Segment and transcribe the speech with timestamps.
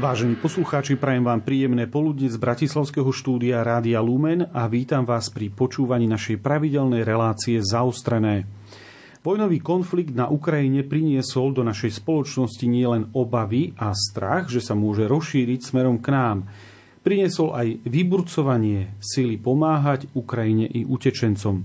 [0.00, 5.52] Vážení poslucháči, prajem vám príjemné poludne z Bratislavského štúdia Rádia Lumen a vítam vás pri
[5.52, 8.48] počúvaní našej pravidelnej relácie Zaostrené.
[9.20, 15.04] Vojnový konflikt na Ukrajine priniesol do našej spoločnosti nielen obavy a strach, že sa môže
[15.04, 16.48] rozšíriť smerom k nám.
[17.04, 21.60] Priniesol aj vyburcovanie sily pomáhať Ukrajine i utečencom.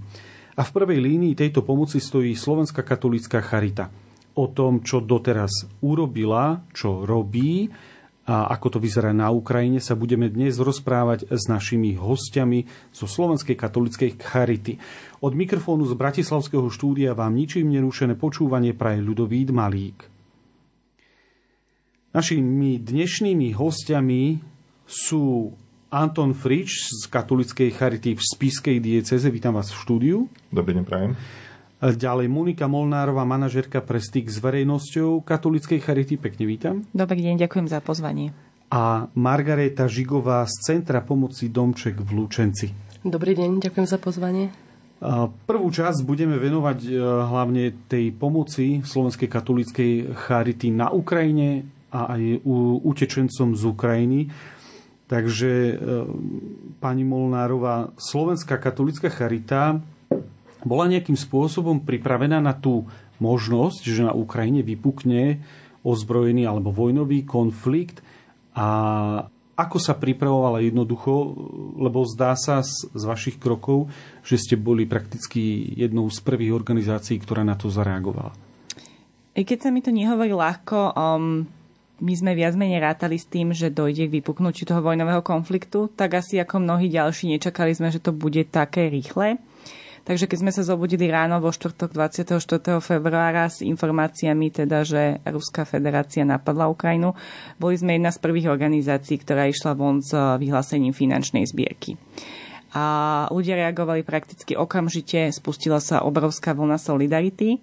[0.60, 3.88] A v prvej línii tejto pomoci stojí Slovenská katolická charita.
[4.36, 7.72] O tom, čo doteraz urobila, čo robí,
[8.26, 13.54] a ako to vyzerá na Ukrajine, sa budeme dnes rozprávať s našimi hostiami zo Slovenskej
[13.54, 14.82] katolíckej charity.
[15.22, 20.10] Od mikrofónu z Bratislavského štúdia vám ničím nerušené počúvanie praje ľudový Malík.
[22.18, 24.42] Našimi dnešnými hostiami
[24.88, 25.54] sú
[25.94, 29.30] Anton Frič z katolickej charity v Spiskej dieceze.
[29.30, 30.18] Vítam vás v štúdiu.
[30.50, 31.14] Dobrý deň, prajem.
[31.84, 36.16] Ďalej Monika Molnárová, manažerka pre styk s verejnosťou katolíckej charity.
[36.16, 36.76] Pekne vítam.
[36.96, 38.32] Dobrý deň, ďakujem za pozvanie.
[38.72, 42.72] A Margareta Žigová z Centra pomoci Domček v Lučenci.
[43.04, 44.56] Dobrý deň, ďakujem za pozvanie.
[45.44, 52.40] Prvú časť budeme venovať e, hlavne tej pomoci Slovenskej katolíckej charity na Ukrajine a aj
[52.48, 54.20] u utečencom z Ukrajiny.
[55.12, 55.74] Takže e,
[56.80, 59.84] pani Molnárová, Slovenská katolícka charita
[60.66, 62.90] bola nejakým spôsobom pripravená na tú
[63.22, 65.40] možnosť, že na Ukrajine vypukne
[65.86, 68.02] ozbrojený alebo vojnový konflikt
[68.58, 68.68] a
[69.56, 71.32] ako sa pripravovala jednoducho,
[71.80, 73.88] lebo zdá sa z, z vašich krokov,
[74.20, 78.36] že ste boli prakticky jednou z prvých organizácií, ktorá na to zareagovala.
[79.36, 81.48] I keď sa mi to nehovorí ľahko, um,
[82.04, 86.20] my sme viac menej rátali s tým, že dojde k vypuknutiu toho vojnového konfliktu, tak
[86.20, 89.40] asi ako mnohí ďalší nečakali sme, že to bude také rýchle.
[90.06, 92.38] Takže keď sme sa zobudili ráno vo štvrtok 24.
[92.78, 97.18] februára s informáciami teda, že Ruská federácia napadla Ukrajinu,
[97.58, 101.98] boli sme jedna z prvých organizácií, ktorá išla von s vyhlásením finančnej zbierky.
[102.78, 107.58] A ľudia reagovali prakticky okamžite, spustila sa obrovská vlna solidarity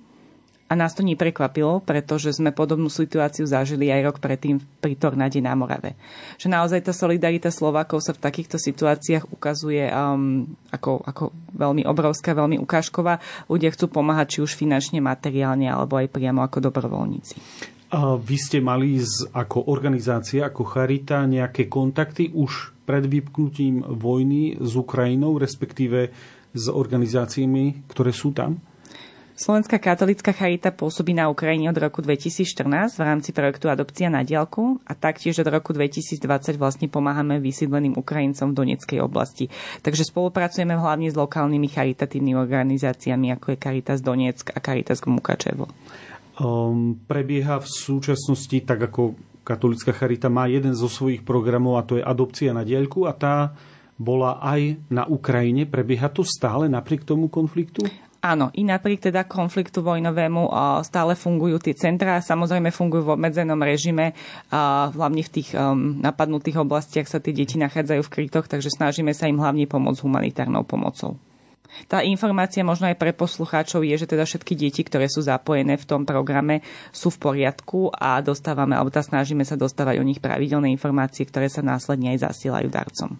[0.72, 5.52] a nás to neprekvapilo, pretože sme podobnú situáciu zažili aj rok predtým pri Tornade na
[5.52, 6.00] Morave.
[6.40, 12.32] Že naozaj tá solidarita Slovákov sa v takýchto situáciách ukazuje um, ako, ako veľmi obrovská,
[12.32, 13.20] veľmi ukážková.
[13.52, 17.36] Ľudia chcú pomáhať či už finančne, materiálne, alebo aj priamo ako dobrovoľníci.
[17.92, 24.56] A vy ste mali z, ako organizácia, ako Charita nejaké kontakty už pred vypnutím vojny
[24.56, 26.08] s Ukrajinou, respektíve
[26.56, 28.71] s organizáciami, ktoré sú tam?
[29.42, 32.62] Slovenská katolická charita pôsobí na Ukrajine od roku 2014
[32.94, 36.22] v rámci projektu Adopcia na diálku a taktiež od roku 2020
[36.54, 39.50] vlastne pomáhame vysídleným Ukrajincom v Donetskej oblasti.
[39.82, 45.66] Takže spolupracujeme hlavne s lokálnymi charitatívnymi organizáciami ako je Caritas Donetsk a Caritas Mukačevo.
[46.38, 51.98] Um, prebieha v súčasnosti, tak ako katolická charita má jeden zo svojich programov a to
[51.98, 53.58] je Adopcia na diaľku a tá
[53.98, 55.66] bola aj na Ukrajine.
[55.66, 57.82] Prebieha to stále napriek tomu konfliktu?
[58.22, 60.46] Áno, i napriek teda konfliktu vojnovému
[60.86, 64.14] stále fungujú tie centrá, samozrejme fungujú v obmedzenom režime,
[64.94, 69.26] hlavne v tých um, napadnutých oblastiach sa tie deti nachádzajú v krytoch, takže snažíme sa
[69.26, 71.18] im hlavne pomôcť humanitárnou pomocou.
[71.90, 75.88] Tá informácia možno aj pre poslucháčov je, že teda všetky deti, ktoré sú zapojené v
[75.88, 76.62] tom programe,
[76.94, 81.50] sú v poriadku a dostávame, alebo tá snažíme sa dostávať o nich pravidelné informácie, ktoré
[81.50, 83.18] sa následne aj zasielajú darcom.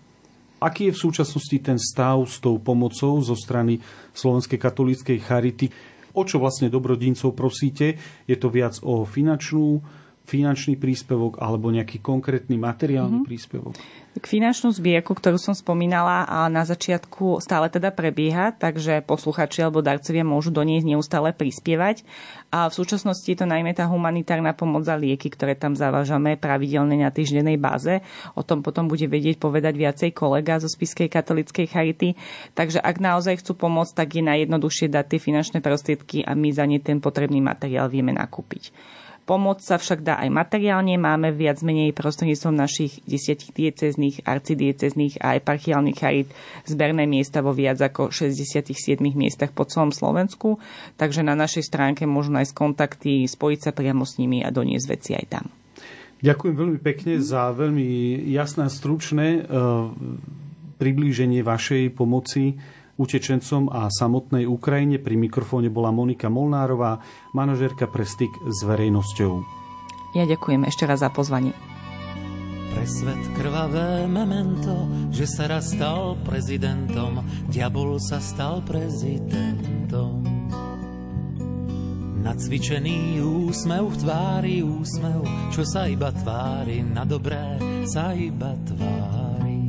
[0.63, 5.67] Aký je v súčasnosti ten stav s tou pomocou zo strany Slovenskej katolíckej charity?
[6.13, 7.97] O čo vlastne dobrodincov prosíte?
[8.29, 9.81] Je to viac o finančnú,
[10.25, 13.29] finančný príspevok alebo nejaký konkrétny materiálny mm-hmm.
[13.29, 13.75] príspevok?
[14.13, 20.21] K finančnú zbierku, ktorú som spomínala, na začiatku stále teda prebieha, takže posluchači alebo darcovia
[20.21, 22.05] môžu do nej neustále prispievať.
[22.53, 27.01] A v súčasnosti je to najmä tá humanitárna pomoc za lieky, ktoré tam zavážame pravidelne
[27.01, 28.05] na týždennej báze.
[28.37, 32.13] O tom potom bude vedieť povedať viacej kolega zo Spiskej katolickej charity.
[32.53, 36.69] Takže ak naozaj chcú pomôcť, tak je najjednoduchšie dať tie finančné prostriedky a my za
[36.69, 38.77] ne ten potrebný materiál vieme nakúpiť.
[39.23, 40.99] Pomoc sa však dá aj materiálne.
[40.99, 46.29] Máme viac menej prostredníctvom našich desiatich diecezných, arcidiecezných a eparchiálnych charit
[46.67, 50.59] zberné miesta vo viac ako 67 miestach po celom Slovensku.
[50.99, 55.15] Takže na našej stránke môžu nájsť kontakty, spojiť sa priamo s nimi a doniesť veci
[55.15, 55.47] aj tam.
[56.23, 59.91] Ďakujem veľmi pekne za veľmi jasné a stručné uh,
[60.83, 62.59] priblíženie vašej pomoci
[63.03, 65.03] utečencom a samotnej Ukrajine.
[65.03, 67.03] Pri mikrofóne bola Monika Molnárová,
[67.35, 69.43] manažérka pre styk s verejnosťou.
[70.15, 71.51] Ja ďakujem ešte raz za pozvanie.
[72.73, 77.21] Pre svet krvavé memento, že sa raz stal prezidentom,
[77.53, 80.25] diabol sa stal prezidentom.
[82.23, 89.62] Nacvičený úsmev v tvári, úsmev, čo sa iba tvári, na dobré sa iba tvári.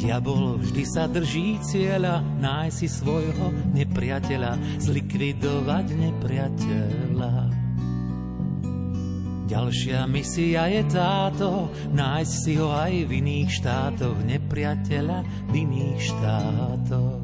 [0.00, 7.34] Diabol vždy sa drží cieľa, nájsť si svojho nepriateľa, zlikvidovať nepriateľa.
[9.50, 15.18] Ďalšia misia je táto, nájsť si ho aj v iných štátoch, nepriateľa
[15.50, 17.20] v iných štátoch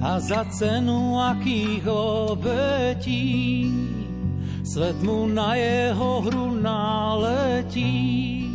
[0.00, 3.68] a za cenu akých obetí
[4.64, 8.49] svet mu na jeho hru naletí.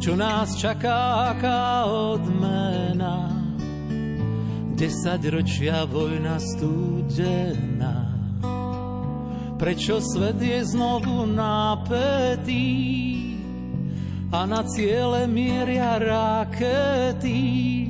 [0.00, 3.28] Čo nás čaká, aká odmena,
[4.72, 8.08] desať ročia vojna studená.
[9.60, 12.64] Prečo svet je znovu napätý
[14.32, 17.80] a na ciele mieria rakety?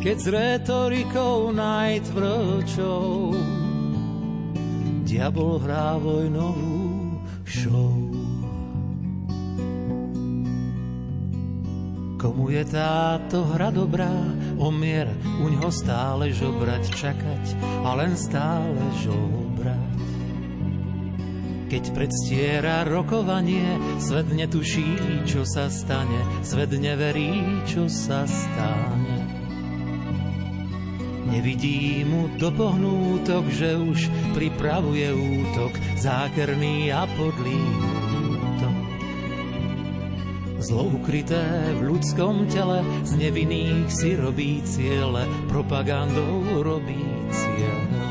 [0.00, 3.36] keď s retorikou najtvrdšou
[5.04, 6.79] diabol hrá vojnovú
[12.20, 14.12] Komu je táto hra dobrá,
[14.60, 15.08] omier
[15.40, 17.44] u ňoho stále žobrať, čakať
[17.80, 19.96] a len stále žobrať.
[21.72, 29.16] Keď predstiera rokovanie, svet netuší, čo sa stane, svet neverí, čo sa stane.
[31.24, 37.99] Nevidí mu do pohnútok, že už pripravuje útok, zákerný a podlý.
[40.60, 41.40] Zlo ukryté
[41.80, 47.00] v ľudskom tele, z nevinných si robí ciele, propagandou robí
[47.32, 48.04] ciele.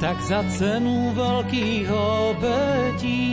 [0.00, 3.28] Tak za cenu veľkých obetí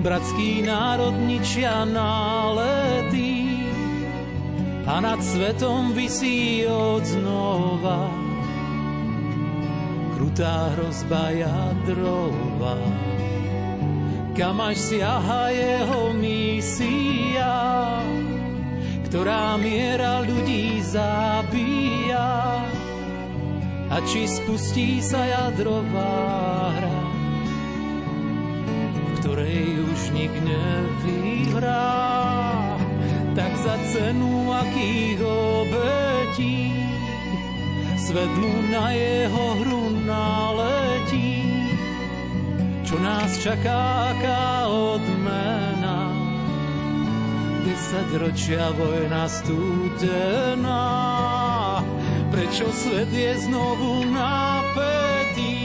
[0.00, 3.52] bratský národ ničia nálety
[4.88, 8.08] a nad svetom vysí od znova
[10.16, 13.11] krutá hrozba jadrová.
[14.32, 17.56] Kam až siaha jeho misia,
[19.08, 22.64] ktorá miera ľudí zabíja.
[23.92, 27.00] A či spustí sa jadrová hra,
[28.88, 31.92] v ktorej už nik nevyhrá
[33.36, 36.72] tak za cenu akých obetí
[37.96, 38.32] svet
[38.68, 41.61] na jeho hru naletí.
[42.92, 46.12] Čo nás čaká, aká odmena,
[47.64, 50.92] desať ročia vojna studená.
[52.28, 55.56] Prečo svet je znovu napätý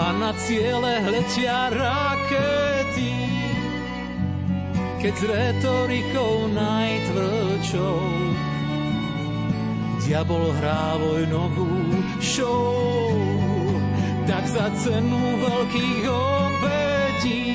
[0.00, 3.12] a na ciele hletia rakety?
[4.96, 8.00] keď s retorikou najtvrdšou
[10.08, 13.25] diabol hrá vojnovú show,
[14.26, 17.46] tak za cenu veľkých obetí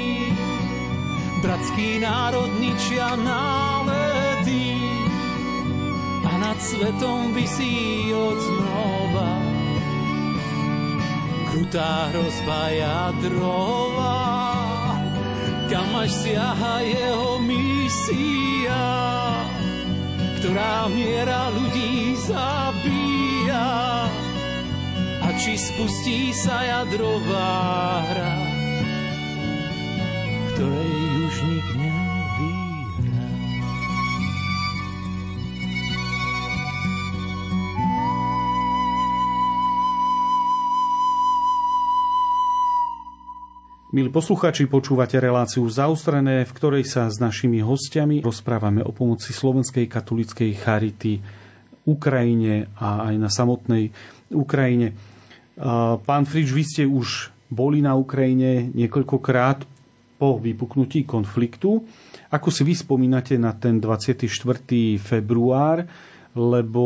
[1.44, 4.80] bratský národ ničia nálety
[6.24, 9.32] a nad svetom vysí od znova
[11.52, 14.42] krutá hrozba jadrová
[15.72, 18.84] kam až siaha jeho misia,
[20.44, 23.01] ktorá miera ľudí zabíja.
[25.42, 28.38] Či spustí sa jadrová hra,
[30.54, 31.68] ktorej už nik
[43.92, 49.90] Milí posluchači, počúvate reláciu Zaustrené, v ktorej sa s našimi hostiami rozprávame o pomoci Slovenskej
[49.90, 51.18] katolíckej charity
[51.90, 53.90] Ukrajine a aj na samotnej
[54.32, 55.11] Ukrajine.
[56.02, 59.62] Pán Frič, vy ste už boli na Ukrajine niekoľkokrát
[60.18, 61.86] po vypuknutí konfliktu.
[62.34, 64.26] Ako si vy spomínate na ten 24.
[64.98, 65.86] február,
[66.34, 66.86] lebo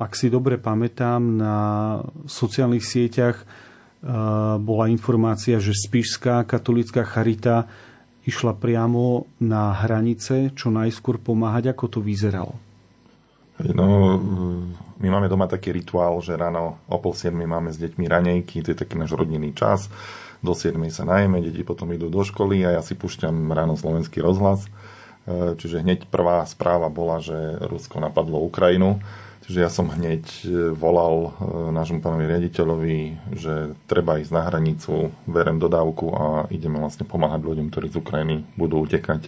[0.00, 1.56] ak si dobre pamätám, na
[2.24, 3.44] sociálnych sieťach
[4.64, 7.68] bola informácia, že Spišská katolická charita
[8.24, 12.56] išla priamo na hranice, čo najskôr pomáhať, ako to vyzeralo.
[13.76, 14.16] No,
[15.00, 18.72] my máme doma taký rituál, že ráno o pol 7 máme s deťmi ranejky, to
[18.72, 19.92] je taký náš rodinný čas.
[20.40, 24.24] Do 7 sa najeme, deti potom idú do školy a ja si púšťam ráno slovenský
[24.24, 24.64] rozhlas.
[25.28, 27.36] E, čiže hneď prvá správa bola, že
[27.68, 29.04] Rusko napadlo Ukrajinu
[29.50, 32.98] Čiže ja som hneď e, volal e, nášmu pánovi riaditeľovi,
[33.34, 36.24] že treba ísť na hranicu, verem dodávku a
[36.54, 39.26] ideme vlastne pomáhať ľuďom, ktorí z Ukrajiny budú utekať.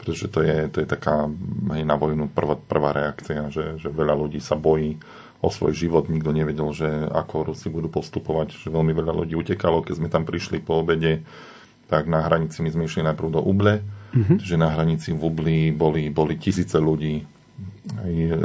[0.00, 1.28] Pretože to je, to je taká
[1.76, 4.96] hej, na vojnu prvá, prvá reakcia, že, že veľa ľudí sa bojí
[5.44, 6.08] o svoj život.
[6.08, 8.56] Nikto nevedel, že ako Rusi budú postupovať.
[8.64, 9.84] Že veľmi veľa ľudí utekalo.
[9.84, 11.20] Keď sme tam prišli po obede,
[11.92, 14.00] tak na hranici my sme išli najprv do Uble.
[14.10, 14.42] Mm-hmm.
[14.42, 17.22] že na hranici v Ubli boli, boli tisíce ľudí.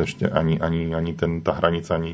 [0.05, 2.13] Ešte ani, ani, ani ten, tá hranica, ani,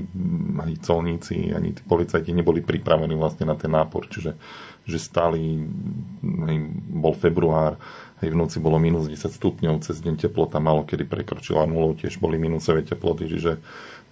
[0.55, 4.07] ani colníci, ani tí policajti neboli pripravení vlastne na ten nápor.
[4.07, 4.39] Čiže
[4.87, 5.61] že stáli,
[6.89, 7.75] bol február,
[8.21, 12.21] aj v noci bolo minus 10 stupňov, cez deň teplota malo kedy prekročila nulou, tiež
[12.21, 13.57] boli minusové teploty, čiže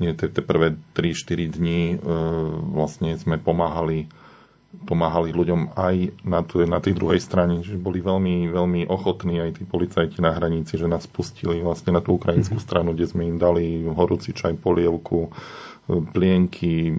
[0.01, 1.97] nie, tie, tie prvé 3-4 dní e,
[2.73, 4.09] vlastne sme pomáhali
[4.69, 9.61] pomáhali ľuďom aj na, tu, na tej druhej strane, že boli veľmi, veľmi ochotní aj
[9.61, 12.65] tí policajti na hranici, že nás pustili vlastne na tú ukrajinskú mhm.
[12.65, 15.33] stranu, kde sme im dali horúci čaj, polievku,
[15.89, 16.93] plienky,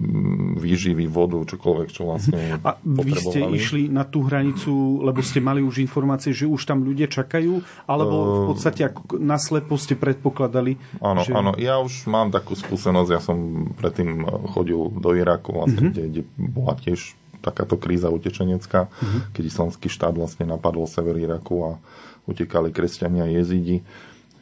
[0.59, 5.63] výživy, vodu, čokoľvek, čo vlastne A vy ste išli na tú hranicu, lebo ste mali
[5.63, 8.81] už informácie, že už tam ľudia čakajú, alebo v ehm, podstate
[9.15, 10.75] naslepo ste predpokladali?
[10.99, 11.31] Áno, že...
[11.31, 11.55] áno.
[11.55, 15.95] Ja už mám takú skúsenosť, ja som predtým chodil do Iraku, vlastne, mm-hmm.
[15.95, 19.21] kde, kde bola tiež takáto kríza utečenecká, mm-hmm.
[19.33, 21.71] keď islamský štát vlastne napadol sever Iraku a
[22.29, 23.81] utekali kresťania a jezidi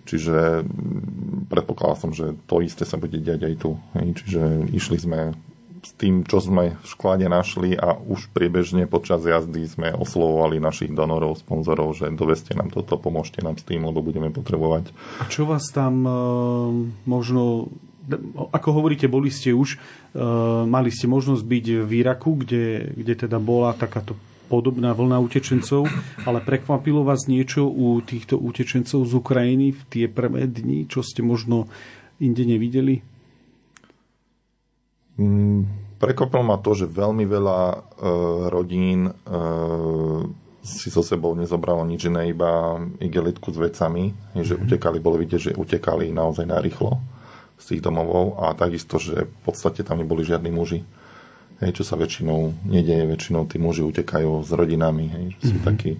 [0.10, 3.78] Čiže mm, predpokladal som, že to isté sa bude diať aj tu.
[3.94, 5.20] Čiže išli sme
[5.80, 10.92] s tým, čo sme v šklade našli a už priebežne počas jazdy sme oslovovali našich
[10.92, 14.92] donorov, sponzorov, že doveste nám toto, pomôžte nám s tým, lebo budeme potrebovať.
[15.24, 16.12] A čo vás tam e,
[17.08, 17.72] možno,
[18.52, 20.24] ako hovoríte, boli ste už, e,
[20.66, 24.18] mali ste možnosť byť v Iraku, kde, kde teda bola takáto
[24.50, 25.86] podobná vlna utečencov,
[26.26, 31.22] ale prekvapilo vás niečo u týchto utečencov z Ukrajiny v tie prvé dni, čo ste
[31.22, 31.70] možno
[32.18, 33.06] inde nevideli?
[35.22, 35.70] Mm,
[36.02, 37.78] prekvapilo ma to, že veľmi veľa e,
[38.50, 39.12] rodín e,
[40.66, 44.66] si so sebou nezobralo nič iné, iba igelitku s vecami, že mm-hmm.
[44.66, 47.19] utekali, bolo vidieť, že utekali naozaj narýchlo
[47.60, 50.82] z tých domovov a takisto, že v podstate tam neboli žiadni muži
[51.60, 55.68] hej, čo sa väčšinou nedieje, väčšinou tí muži utekajú s rodinami, hej, že sú mm-hmm.
[55.68, 55.92] takí,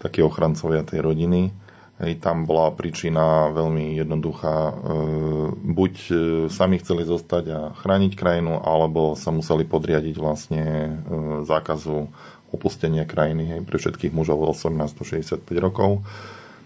[0.00, 1.52] takí ochrancovia tej rodiny.
[1.96, 4.56] Hej, tam bola príčina veľmi jednoduchá.
[4.68, 4.74] E,
[5.56, 6.14] buď e,
[6.52, 10.90] sami chceli zostať a chrániť krajinu, alebo sa museli podriadiť vlastne e,
[11.48, 12.12] zákazu
[12.52, 16.04] opustenia krajiny hej, pre všetkých mužov 18 do 65 rokov,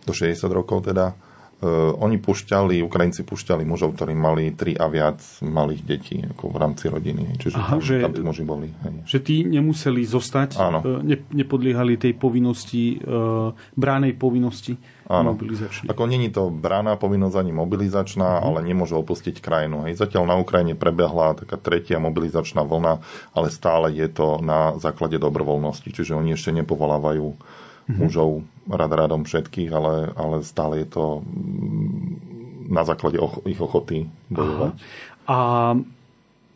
[0.03, 1.15] do 60 rokov teda
[2.01, 6.89] oni pušťali, Ukrajinci pušťali mužov, ktorí mali tri a viac malých detí ako v rámci
[6.89, 7.37] rodiny.
[7.37, 8.73] Čiže Aha, tam, že, tam tí muži boli.
[8.73, 8.93] Hej.
[9.05, 10.81] Že tí nemuseli zostať, Áno.
[10.81, 14.81] Uh, ne, nepodliehali tej povinnosti, uh, bránej povinnosti
[15.13, 15.37] Áno.
[15.37, 15.93] mobilizačnej.
[15.93, 18.47] Ako není to brána povinnosť ani mobilizačná, uh-huh.
[18.57, 19.85] ale nemôže opustiť krajinu.
[19.85, 20.01] Hej.
[20.01, 23.05] Zatiaľ na Ukrajine prebehla taká tretia mobilizačná vlna,
[23.37, 27.37] ale stále je to na základe dobrovoľnosti, čiže oni ešte nepovolávajú.
[27.99, 34.07] Mužov rad radom všetkých, ale, ale stále je to mm, na základe och- ich ochoty
[34.31, 34.73] bojovať.
[34.75, 34.79] Aha.
[35.31, 35.39] A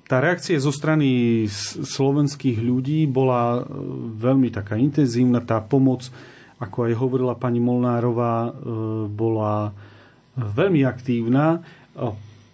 [0.04, 1.42] tá reakcia zo strany
[1.80, 3.60] slovenských ľudí bola e,
[4.20, 5.40] veľmi taká intenzívna.
[5.40, 6.06] Tá pomoc,
[6.60, 8.50] ako aj hovorila pani Molnárová, e,
[9.08, 9.72] bola
[10.36, 11.64] veľmi aktívna.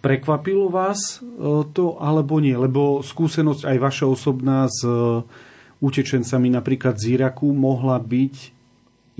[0.01, 1.27] Prekvapilo vás e,
[1.75, 2.55] to alebo nie?
[2.55, 4.81] Lebo skúsenosť aj vaša osobná s
[5.81, 8.60] utečencami napríklad z Iraku mohla byť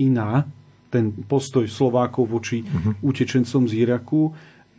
[0.00, 0.48] iná,
[0.92, 3.00] ten postoj Slovákov voči uh-huh.
[3.00, 4.32] utečencom z Iraku.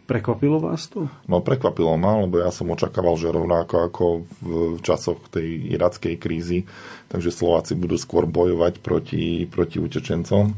[0.03, 1.07] Prekvapilo vás to?
[1.31, 4.05] No prekvapilo ma, lebo ja som očakával, že rovnako ako
[4.43, 6.67] v časoch tej irackej krízy,
[7.07, 10.53] takže Slováci budú skôr bojovať proti, proti utečencom.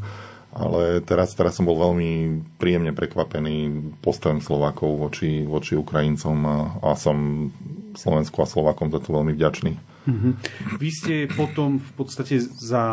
[0.56, 6.92] Ale teraz, teraz som bol veľmi príjemne prekvapený postojom Slovákov voči, voči Ukrajincom a, a
[6.96, 7.52] som
[7.92, 9.72] Slovensku a Slovákom za to veľmi vďačný.
[10.08, 10.34] Mm-hmm.
[10.80, 12.84] Vy ste potom v podstate za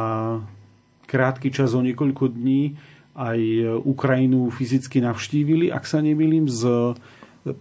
[1.12, 2.80] krátky čas o niekoľko dní
[3.12, 3.40] aj
[3.84, 6.96] Ukrajinu fyzicky navštívili, ak sa nemýlim, z,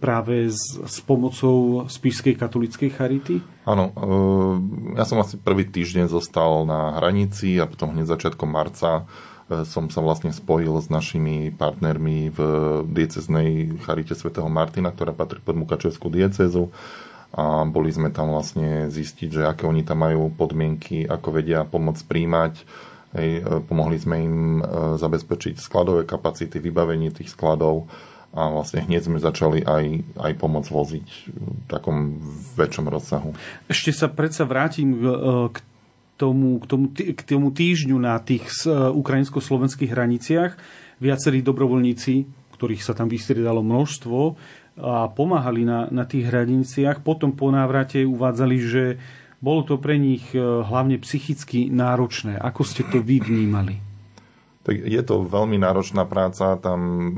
[0.00, 3.44] práve s, s pomocou Spišskej katolíckej charity?
[3.68, 9.04] Áno, e, ja som asi prvý týždeň zostal na hranici a potom hneď začiatkom marca
[9.52, 12.38] e, som sa vlastne spojil s našimi partnermi v
[12.88, 16.72] dieceznej charite svätého Martina, ktorá patrí pod Mukačevskú diecezu
[17.32, 21.96] a boli sme tam vlastne zistiť, že aké oni tam majú podmienky, ako vedia pomoc
[22.04, 22.60] príjmať,
[23.12, 24.62] Hej, e, pomohli sme im e,
[24.96, 27.88] zabezpečiť skladové kapacity, vybavenie tých skladov
[28.32, 29.84] a vlastne hneď sme začali aj,
[30.16, 32.16] aj pomoc voziť v takom
[32.56, 33.36] väčšom rozsahu.
[33.68, 34.98] Ešte sa predsa vrátim e,
[35.52, 35.58] k
[36.16, 40.54] tomu, k tomu, k tomu týždňu na tých ukrajinsko-slovenských hraniciach.
[41.02, 42.14] Viacerí dobrovoľníci,
[42.56, 44.18] ktorých sa tam vystriedalo množstvo,
[44.72, 47.04] a pomáhali na, na tých hraniciach.
[47.04, 48.96] Potom po návrate uvádzali, že
[49.42, 52.38] bolo to pre nich e, hlavne psychicky náročné.
[52.38, 53.82] Ako ste to vy vnímali?
[54.62, 57.10] Tak je to veľmi náročná práca, tam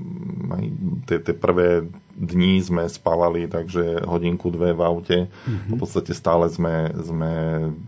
[1.04, 1.84] tie, tie prvé
[2.16, 5.18] dní sme spávali, takže hodinku, dve v aute.
[5.28, 5.68] Mm-hmm.
[5.68, 7.32] V podstate stále sme, sme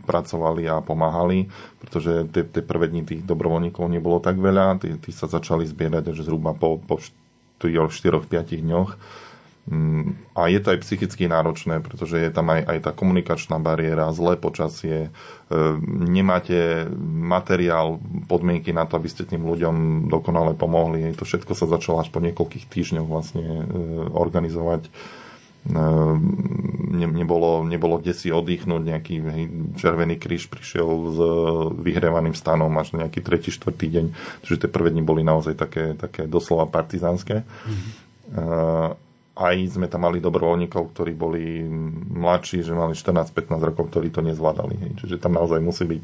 [0.05, 1.49] pracovali a pomáhali,
[1.81, 6.13] pretože tie, tie prvé dni tých dobrovoľníkov nebolo tak veľa, tí, tí sa začali zbierať
[6.13, 7.01] až zhruba po, po
[7.57, 8.29] 4-5
[8.61, 8.91] dňoch
[10.37, 14.39] a je to aj psychicky náročné, pretože je tam aj, aj tá komunikačná bariéra, zlé
[14.39, 15.11] počasie,
[15.51, 17.99] e, nemáte materiál,
[18.31, 21.11] podmienky na to, aby ste tým ľuďom dokonale pomohli.
[21.19, 23.63] To všetko sa začalo až po niekoľkých týždňoch vlastne e,
[24.15, 24.87] organizovať.
[24.87, 24.91] E,
[26.87, 29.45] ne, nebolo, nebolo kde si oddychnúť, nejaký hej,
[29.83, 31.19] Červený kríž prišiel s
[31.75, 34.07] vyhrevaným stanom až nejaký tretí, štvrtý deň.
[34.47, 37.43] Čiže tie prvé dni boli naozaj také, také doslova partizánske.
[37.43, 39.03] Mm-hmm
[39.37, 41.61] aj sme tam mali dobrovoľníkov, ktorí boli
[42.17, 44.75] mladší, že mali 14-15 rokov, ktorí to nezvládali.
[44.81, 44.91] Hej.
[45.05, 46.03] Čiže tam naozaj musí byť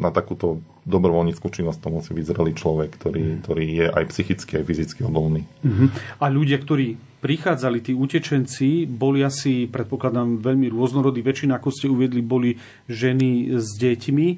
[0.00, 3.36] na takúto dobrovoľníckú činnosť to musí byť zrelý človek, ktorý, mhm.
[3.44, 5.44] ktorý je aj psychicky, aj fyzicky odolný.
[5.60, 5.92] Uh-huh.
[6.18, 11.20] A ľudia, ktorí prichádzali, tí utečenci, boli asi, predpokladám, veľmi rôznorodí.
[11.20, 12.56] Väčšina, ako ste uviedli, boli
[12.88, 14.28] ženy s deťmi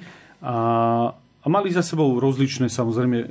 [0.43, 0.59] a,
[1.15, 3.27] a mali za sebou rozličné, samozrejme, e,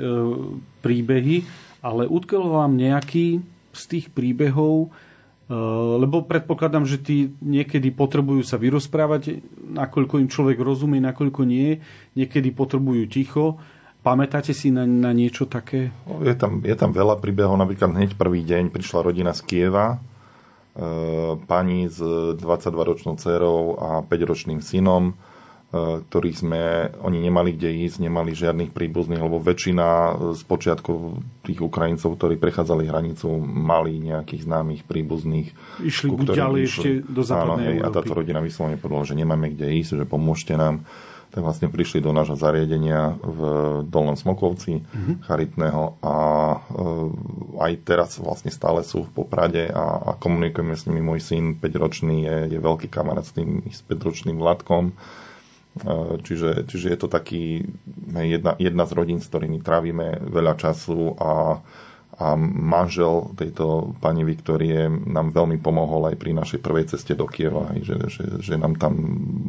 [0.79, 1.43] príbehy,
[1.83, 5.57] ale utkelo vám nejaký z tých príbehov, e,
[5.97, 9.41] lebo predpokladám, že tí niekedy potrebujú sa vyrozprávať,
[9.75, 11.79] nakoľko im človek rozumie, nakoľko nie,
[12.15, 13.59] niekedy potrebujú ticho.
[14.01, 15.93] Pamätáte si na, na niečo také?
[16.25, 19.97] Je tam, je tam veľa príbehov, napríklad hneď prvý deň prišla rodina z Kieva, e,
[21.45, 22.01] pani s
[22.37, 25.13] 22-ročnou dcerou a 5-ročným synom,
[25.71, 29.87] ktorých sme, oni nemali kde ísť, nemali žiadnych príbuzných, lebo väčšina
[30.35, 30.91] z počiatku
[31.47, 35.55] tých Ukrajincov, ktorí prechádzali hranicu, mali nejakých známych príbuzných.
[35.79, 39.15] Išli buď ďalej išli, ešte do západnej áno, hej, A táto rodina vyslovene povedala, že
[39.15, 40.83] nemáme kde ísť, že pomôžte nám.
[41.31, 43.39] Tak vlastne prišli do nášho zariadenia v
[43.87, 45.23] Dolnom Smokovci mm-hmm.
[45.23, 46.57] charitného a e,
[47.55, 50.99] aj teraz vlastne stále sú v Poprade a, a komunikujeme s nimi.
[50.99, 54.91] Môj syn 5-ročný je, je veľký kamarát s tým s 5-ročným Vladkom
[56.27, 57.63] Čiže, čiže je to taký
[58.11, 61.63] jedna, jedna z rodín, s ktorými trávime veľa času a,
[62.19, 67.71] a manžel tejto pani Viktorie nám veľmi pomohol aj pri našej prvej ceste do Kieva,
[67.79, 68.99] že, že, že nám tam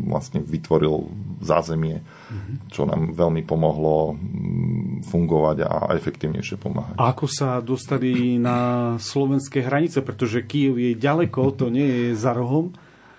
[0.07, 1.11] vlastne vytvoril
[1.43, 2.71] zázemie, mm-hmm.
[2.71, 7.03] čo nám veľmi pomohlo mm, fungovať a efektívnejšie pomáhať.
[7.03, 12.31] A ako sa dostali na slovenské hranice, pretože Kiev je ďaleko, to nie je za
[12.31, 12.71] rohom?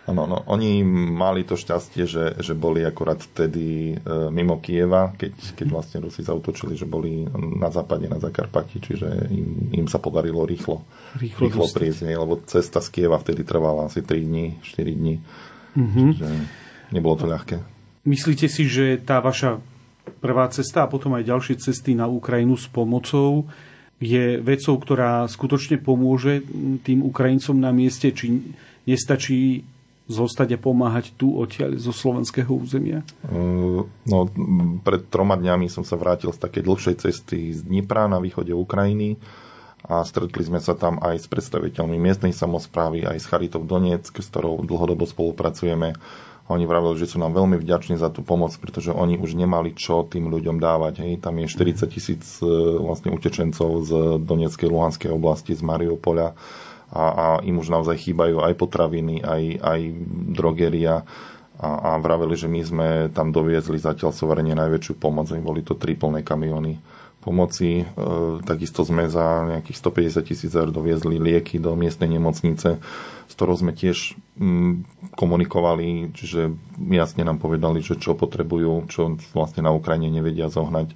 [0.04, 0.84] Áno, no, oni
[1.16, 6.28] mali to šťastie, že, že boli akorát vtedy e, mimo Kieva, keď, keď vlastne Rusi
[6.28, 10.84] zautočili, že boli na západe, na Zakarpati, čiže im, im sa podarilo rýchlo,
[11.16, 15.16] rýchlo, rýchlo prísť, lebo cesta z Kieva vtedy trvala asi 3 dní, 4 dní.
[15.80, 16.08] Mm-hmm.
[16.20, 16.30] Čiže
[16.92, 17.56] nebolo to ľahké.
[18.04, 19.64] Myslíte si, že tá vaša
[20.20, 23.48] prvá cesta a potom aj ďalšie cesty na Ukrajinu s pomocou
[24.04, 26.44] je vecou, ktorá skutočne pomôže
[26.84, 28.52] tým Ukrajincom na mieste, či
[28.84, 29.64] nestačí
[30.08, 33.08] zostať a pomáhať tu odtiaľ zo slovenského územia?
[33.24, 34.28] Uh, no,
[34.84, 39.16] pred troma dňami som sa vrátil z takej dlhšej cesty z Dnipra na východe Ukrajiny
[39.84, 44.32] a stretli sme sa tam aj s predstaviteľmi miestnej samozprávy, aj s Charitou Donetsk, s
[44.32, 45.96] ktorou dlhodobo spolupracujeme.
[46.44, 49.72] A oni vravili, že sú nám veľmi vďační za tú pomoc, pretože oni už nemali
[49.72, 51.00] čo tým ľuďom dávať.
[51.00, 51.24] Hej.
[51.24, 52.48] Tam je 40 tisíc e,
[52.84, 56.36] vlastne utečencov z Donetskej, Luhanskej oblasti, z Mariupoľa
[56.94, 59.80] a, a im už naozaj chýbajú aj potraviny, aj, aj
[60.38, 61.02] drogeria
[61.58, 65.34] a, a vraveli, že my sme tam doviezli zatiaľ soverene najväčšiu pomoc.
[65.42, 66.78] Boli to tri plné kamiony
[67.24, 67.82] pomoci.
[67.82, 67.86] E,
[68.44, 72.84] takisto sme za nejakých 150 tisíc eur doviezli lieky do miestnej nemocnice,
[73.26, 74.74] s ktorou sme tiež mm,
[75.16, 76.52] komunikovali, čiže
[76.92, 80.94] jasne nám povedali, že čo potrebujú, čo vlastne na Ukrajine nevedia zohnať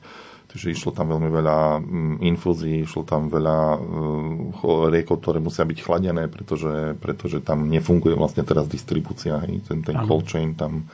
[0.58, 5.86] Takže išlo tam veľmi veľa mm, infúzií, išlo tam veľa uh, riekov, ktoré musia byť
[5.86, 9.38] chladené, pretože, pretože tam nefunguje vlastne teraz distribúcia.
[9.46, 9.70] Hej.
[9.70, 10.89] Ten, ten cold chain tam,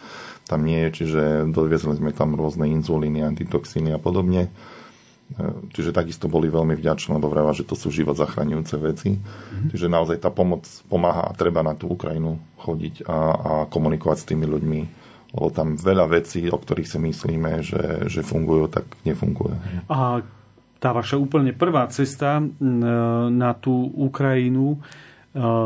[0.51, 4.51] tam nie je, čiže doviezli sme tam rôzne inzulíny, antitoxíny a podobne.
[5.39, 9.15] Uh, čiže takisto boli veľmi vďační, lebo vrava, že to sú život zachraňujúce veci.
[9.15, 9.71] Mm-hmm.
[9.71, 14.27] Čiže naozaj tá pomoc pomáha a treba na tú Ukrajinu chodiť a, a komunikovať s
[14.27, 15.02] tými ľuďmi
[15.33, 19.57] lebo tam veľa vecí, o ktorých si myslíme, že, že fungujú, tak nefunguje.
[19.89, 20.21] A
[20.77, 22.43] tá vaša úplne prvá cesta
[23.33, 24.77] na tú Ukrajinu,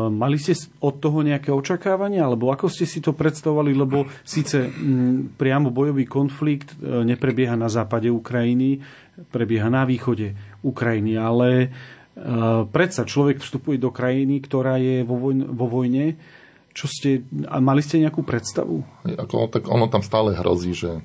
[0.08, 4.64] Mali ste od toho nejaké očakávania, alebo ako ste si to predstavovali, lebo síce
[5.36, 8.80] priamo bojový konflikt e, neprebieha na západe Ukrajiny,
[9.28, 10.32] prebieha na východe
[10.64, 11.68] Ukrajiny, ale e,
[12.64, 16.16] predsa človek vstupuje do krajiny, ktorá je vo vojne, vo vojne
[16.76, 18.86] čo ste, a mali ste nejakú predstavu?
[19.04, 21.02] Ako, tak ono tam stále hrozí, že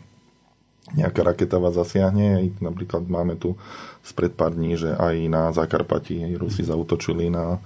[0.91, 2.52] nejaká raketa vás zasiahne.
[2.60, 3.56] Napríklad máme tu
[4.04, 7.63] spred pár dní, že aj na Zakarpati Rusi zautočili na,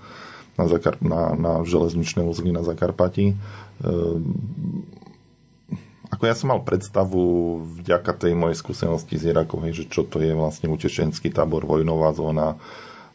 [0.55, 3.33] na, Zakar- na, na železničné uzly na Zakarpati.
[3.81, 4.85] Ehm,
[6.07, 10.31] ako ja som mal predstavu vďaka tej mojej skúsenosti z Iraku, že čo to je
[10.31, 12.55] vlastne utečenský tábor, vojnová zóna,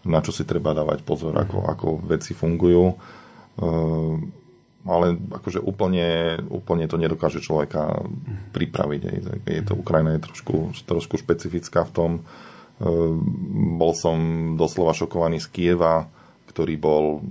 [0.04, 2.98] na čo si treba dávať pozor, ako, ako veci fungujú.
[3.62, 4.41] Ehm,
[4.82, 8.02] ale akože úplne, úplne to nedokáže človeka
[8.50, 9.00] pripraviť.
[9.46, 12.10] Je to, Ukrajina je trošku, trošku špecifická v tom.
[12.82, 13.22] Ehm,
[13.78, 14.18] bol som
[14.58, 16.10] doslova šokovaný z Kieva,
[16.50, 17.22] ktorý bol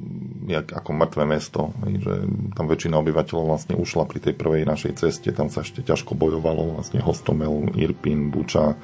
[0.47, 1.75] jak, ako mŕtve mesto.
[1.83, 2.13] Že
[2.55, 5.29] tam väčšina obyvateľov vlastne ušla pri tej prvej našej ceste.
[5.35, 6.79] Tam sa ešte ťažko bojovalo.
[6.79, 8.79] Vlastne Hostomel, Irpin, Buča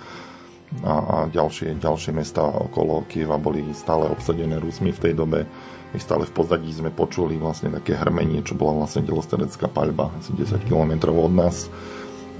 [0.84, 5.48] a, a ďalšie, ďalšie mesta okolo Kieva boli stále obsadené Rusmi v tej dobe
[5.96, 10.36] my stále v pozadí sme počuli vlastne také hrmenie, čo bola vlastne delostredzká paľba asi
[10.36, 11.72] 10 km od nás.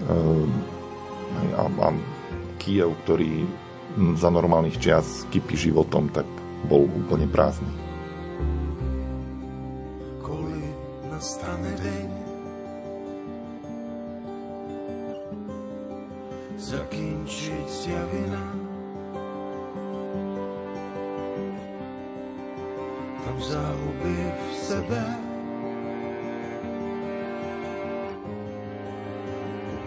[0.08, 0.52] Ehm,
[1.56, 1.90] a, a
[2.60, 3.48] Kiev, ktorý
[4.20, 6.28] za normálnych čias kypí životom, tak
[6.68, 7.72] bol úplne prázdny.
[10.22, 10.68] Koľi
[11.08, 12.10] nastane deň,
[16.60, 18.00] zakinčiť sa
[23.27, 23.41] війна.
[23.41, 25.03] загубив себе,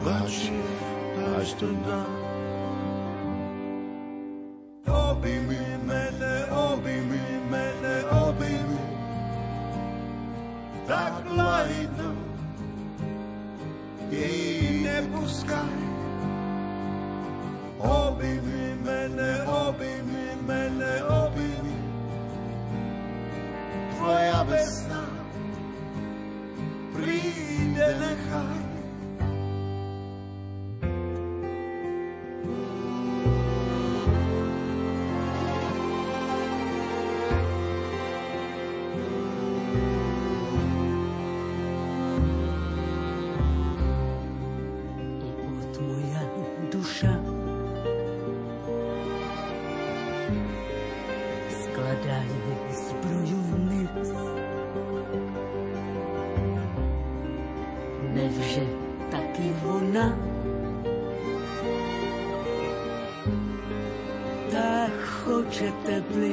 [0.06, 0.64] бачив
[1.40, 2.06] аж до дна.
[4.88, 7.20] Обійми мене, обійми
[7.52, 8.80] мене, обійми,
[10.88, 12.14] так лагідно
[14.12, 15.60] і не пускай.
[17.80, 19.99] Обійми мене, обійми
[24.01, 25.00] Tvoja vesna
[65.61, 66.30] že teplý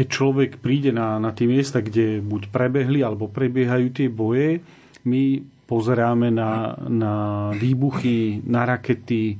[0.00, 4.64] keď človek príde na, na tie miesta, kde buď prebehli alebo prebiehajú tie boje,
[5.04, 7.14] my pozeráme na, na
[7.52, 9.36] výbuchy, na rakety,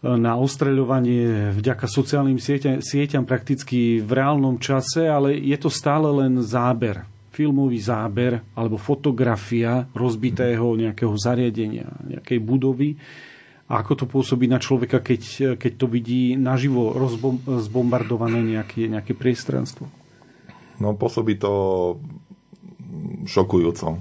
[0.00, 6.40] na ostreľovanie vďaka sociálnym sieťam, sieťam prakticky v reálnom čase, ale je to stále len
[6.40, 12.96] záber, filmový záber alebo fotografia rozbitého nejakého zariadenia, nejakej budovy
[13.64, 19.88] ako to pôsobí na človeka, keď, keď to vidí naživo rozbom, zbombardované nejaké, nejaké priestranstvo?
[20.76, 21.52] No pôsobí to
[23.24, 23.98] šokujúco.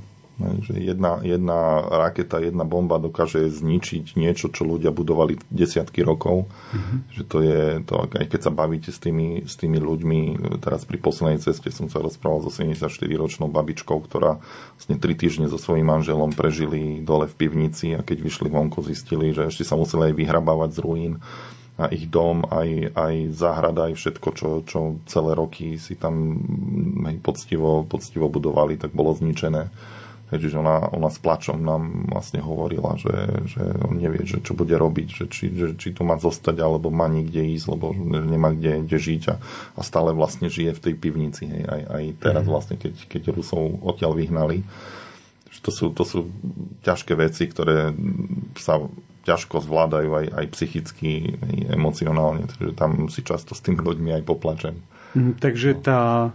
[0.63, 6.47] Že jedna, jedna raketa, jedna bomba dokáže zničiť niečo, čo ľudia budovali desiatky rokov.
[6.47, 6.97] Mm-hmm.
[7.15, 10.19] Že to je, to, aj keď sa bavíte s tými, s tými ľuďmi,
[10.59, 14.43] teraz pri poslednej ceste som sa rozprával so 74-ročnou babičkou, ktorá
[14.75, 19.31] vlastne 3 týždne so svojím manželom prežili dole v pivnici a keď vyšli vonku, zistili,
[19.31, 21.13] že ešte sa museli aj vyhrabávať z ruín
[21.73, 24.79] a ich dom, aj, aj záhrada, aj všetko, čo, čo
[25.09, 26.37] celé roky si tam
[27.09, 29.73] hej, poctivo, poctivo budovali, tak bolo zničené.
[30.37, 33.13] Čiže ona, ona s plačom nám vlastne hovorila, že,
[33.49, 36.93] že on nevie, že čo bude robiť, že či, že, či tu má zostať, alebo
[36.93, 39.35] má nikde ísť, lebo nemá kde, kde žiť a,
[39.77, 41.43] a stále vlastne žije v tej pivnici.
[41.45, 41.63] Hej.
[41.65, 42.51] Aj, aj teraz mhm.
[42.51, 44.65] vlastne, keď, keď Rusov odtiaľ vyhnali.
[45.63, 46.27] To sú, to sú
[46.83, 47.95] ťažké veci, ktoré
[48.59, 48.83] sa
[49.23, 52.43] ťažko zvládajú aj, aj psychicky, aj emocionálne.
[52.51, 54.75] Takže tam si často s tými ľuďmi aj poplačem.
[55.15, 56.33] Mm, takže tá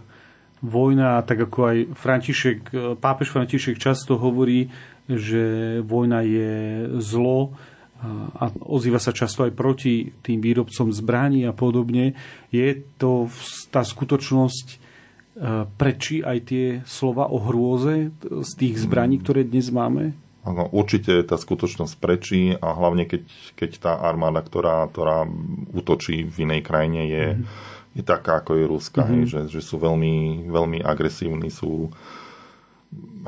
[0.59, 2.59] vojna, tak ako aj František,
[2.99, 4.67] pápež František často hovorí,
[5.09, 6.51] že vojna je
[7.01, 7.55] zlo
[8.39, 12.15] a ozýva sa často aj proti tým výrobcom zbraní a podobne.
[12.47, 13.27] Je to
[13.75, 14.77] tá skutočnosť e,
[15.75, 20.15] prečí aj tie slova o hrôze z tých zbraní, ktoré dnes máme?
[20.47, 23.27] Ano, určite tá skutočnosť prečí a hlavne keď,
[23.59, 25.27] keď tá armáda, ktorá, ktorá
[25.75, 29.15] útočí v inej krajine, je, mm je taká, ako je Ruska, mm-hmm.
[29.19, 31.91] hej, že, že sú veľmi, veľmi agresívni, sú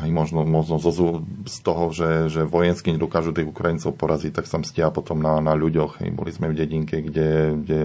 [0.01, 4.57] aj možno, možno zo, z toho, že, že vojensky nedokážu tých Ukrajincov poraziť, tak sa
[4.57, 6.01] mstia potom na, na ľuďoch.
[6.01, 6.09] Hej.
[6.17, 7.79] Boli sme v dedinke, kde, kde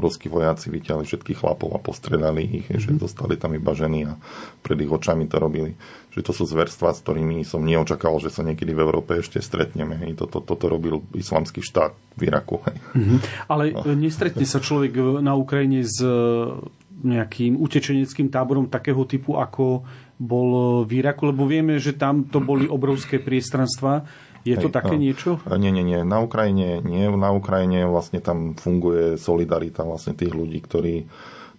[0.00, 2.96] ruskí vojaci vyťahli všetkých chlapov a postredali ich, hej, mm-hmm.
[2.96, 4.16] že zostali tam iba ženy a
[4.64, 5.76] pred ich očami to robili
[6.10, 9.94] že to sú zverstva, s ktorými som neočakal, že sa niekedy v Európe ešte stretneme.
[10.02, 10.18] Hej.
[10.18, 12.58] Toto, toto robil islamský štát v Iraku.
[12.66, 12.76] Hej.
[12.98, 13.18] Mm-hmm.
[13.46, 13.94] Ale no.
[13.94, 16.10] nestretne sa človek na Ukrajine s e,
[17.06, 19.86] nejakým utečeneckým táborom takého typu, ako
[20.20, 24.04] bol v Iraku, lebo vieme, že tam to boli obrovské priestranstva.
[24.44, 25.02] Je to Hej, také no.
[25.04, 25.30] niečo?
[25.48, 26.00] Nie, nie, nie.
[26.04, 27.08] Na Ukrajine nie.
[27.12, 30.94] Na Ukrajine vlastne tam funguje solidarita vlastne tých ľudí, ktorí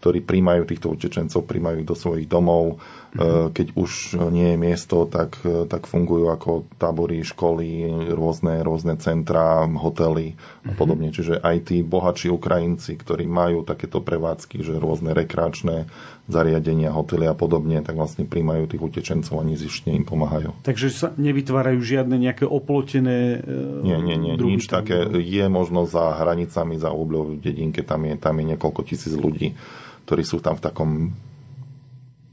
[0.01, 2.81] ktorí príjmajú týchto utečencov, príjmajú ich do svojich domov.
[3.13, 3.53] Mm-hmm.
[3.53, 3.91] Keď už
[4.33, 10.33] nie je miesto, tak, tak fungujú ako tábory, školy, rôzne, rôzne centrá, hotely
[10.65, 10.77] a mhm.
[10.81, 11.13] podobne.
[11.13, 11.21] Mm-hmm.
[11.21, 15.85] Čiže aj tí bohatší Ukrajinci, ktorí majú takéto prevádzky, že rôzne rekreačné
[16.31, 20.55] zariadenia, hotely a podobne, tak vlastne príjmajú tých utečencov a nezištne im pomáhajú.
[20.63, 25.05] Takže sa nevytvárajú žiadne nejaké oplotené e, Nie, nie, nie, nič také.
[25.19, 29.53] Je možno za hranicami, za obľov v dedinke, tam je, tam je niekoľko tisíc ľudí
[30.11, 30.91] ktorí sú tam v takom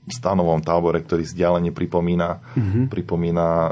[0.08, 2.84] stanovom tábore, ktorý vzdialene pripomína, mm-hmm.
[2.90, 3.70] pripomína e,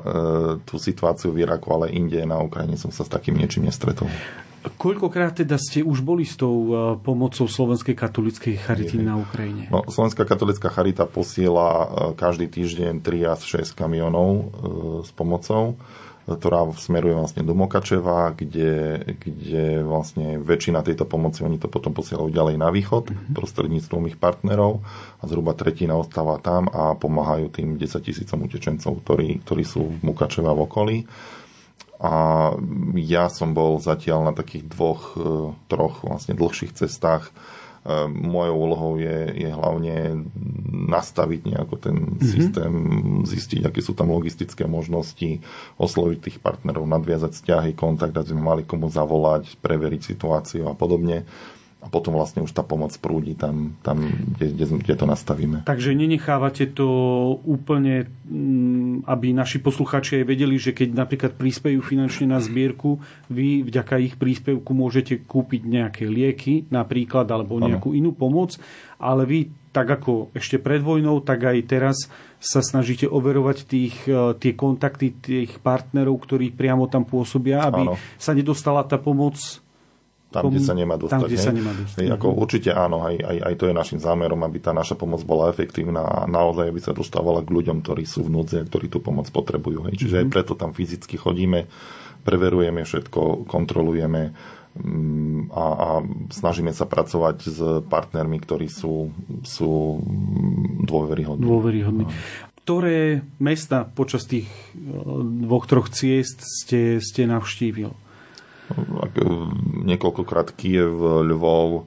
[0.63, 4.07] tú situáciu v Iraku, ale inde na Ukrajine som sa s takým niečím nestretol.
[4.75, 9.71] Koľkokrát teda ste už boli s tou e, pomocou Slovenskej katolíckej charity na Ukrajine?
[9.71, 11.87] No, Slovenská katolická charita posiela e,
[12.19, 14.45] každý týždeň 3 až 6 kamionov e,
[15.07, 15.79] s pomocou
[16.27, 22.35] ktorá smeruje vlastne do Mokačeva, kde, kde vlastne väčšina tejto pomoci, oni to potom posielajú
[22.35, 23.31] ďalej na východ mm-hmm.
[23.31, 24.83] prostredníctvom ich partnerov
[25.23, 30.03] a zhruba tretina ostáva tam a pomáhajú tým 10 tisícom utečencov, ktorí, ktorí sú v
[30.03, 30.97] Mukačeva v okolí.
[31.97, 32.53] A
[32.97, 35.21] ja som bol zatiaľ na takých dvoch, e,
[35.71, 37.33] troch vlastne dlhších cestách
[37.87, 40.27] Ehm, mojou úlohou je, je hlavne
[40.91, 42.27] nastaviť nejako ten mm-hmm.
[42.27, 42.75] systém,
[43.23, 45.39] zistiť, aké sú tam logistické možnosti,
[45.79, 51.31] osloviť tých partnerov, nadviazať vzťahy, kontakt, aby sme mali komu zavolať, preveriť situáciu a podobne
[51.87, 54.03] a potom vlastne už tá pomoc prúdi tam, tam
[54.35, 55.63] kde, kde, kde to nastavíme.
[55.63, 56.89] Takže nenechávate to
[57.47, 62.99] úplne, mm, aby naši posluchači aj vedeli, že keď napríklad príspejú finančne na zbierku,
[63.31, 67.99] vy vďaka ich príspevku môžete kúpiť nejaké lieky napríklad, alebo nejakú ano.
[68.03, 68.59] inú pomoc,
[68.99, 71.97] ale vy tak ako ešte pred vojnou, tak aj teraz
[72.41, 78.01] sa snažíte overovať tých, e, tie kontakty tých partnerov, ktorí priamo tam pôsobia, aby ano.
[78.17, 79.37] sa nedostala tá pomoc
[80.43, 81.17] tam, kde sa nemá dostať.
[81.17, 81.99] Tam, kde sa nemá dostať.
[82.05, 85.25] Hej, ako určite áno, aj, aj, aj to je našim zámerom, aby tá naša pomoc
[85.25, 88.93] bola efektívna a naozaj aby sa dostávala k ľuďom, ktorí sú v núdzi a ktorí
[88.93, 89.89] tú pomoc potrebujú.
[89.89, 90.05] Hej.
[90.05, 90.31] Čiže mm-hmm.
[90.31, 91.65] aj preto tam fyzicky chodíme,
[92.23, 94.37] preverujeme všetko, kontrolujeme,
[94.77, 95.89] mm, a, a
[96.31, 99.11] snažíme sa pracovať s partnermi, ktorí sú,
[99.43, 100.03] sú
[100.85, 101.45] dôveryhodní.
[101.45, 102.05] dôveryhodní.
[102.05, 102.13] No.
[102.67, 108.06] Ktoré mesta počas tých dvoch, troch ciest ste, ste navštívil?
[109.87, 111.87] Niekoľkokrát Kiev, Lvov,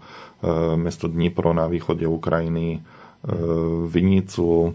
[0.79, 2.79] mesto Dnipro na východe Ukrajiny,
[3.19, 3.31] E,
[3.91, 4.71] Vinicu,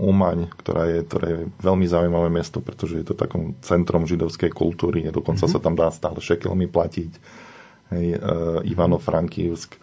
[0.00, 5.04] Umaň, ktorá je, ktoré je veľmi zaujímavé mesto, pretože je to takom centrom židovskej kultúry
[5.12, 5.60] dokonca mm-hmm.
[5.60, 7.12] sa tam dá stále šekelmi platiť.
[7.92, 8.18] Hej, e,
[8.72, 9.76] Ivano-Frankivsk.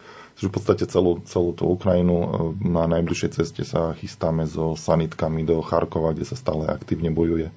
[0.50, 6.10] v podstate celú, celú tú Ukrajinu na najbližšej ceste sa chystáme so sanitkami do Charkova,
[6.10, 7.54] kde sa stále aktívne bojuje.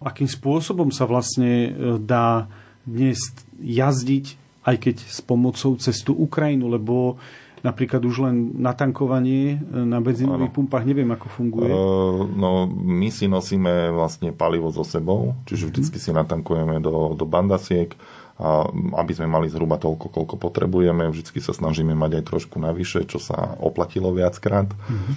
[0.00, 2.48] Akým spôsobom sa vlastne dá
[2.86, 3.18] dnes
[3.60, 4.26] jazdiť,
[4.66, 7.18] aj keď s pomocou cestu Ukrajinu, lebo
[7.66, 11.66] napríklad už len natankovanie e, na benzínových pumpách, neviem, ako funguje.
[11.66, 17.26] Uh, no, my si nosíme vlastne palivo so sebou, čiže vždycky si natankujeme do, do
[17.26, 17.90] bandasiek,
[18.36, 21.08] aby sme mali zhruba toľko, koľko potrebujeme.
[21.08, 24.68] Vždycky sa snažíme mať aj trošku navyše, čo sa oplatilo viackrát.
[24.68, 25.14] Mm-hmm.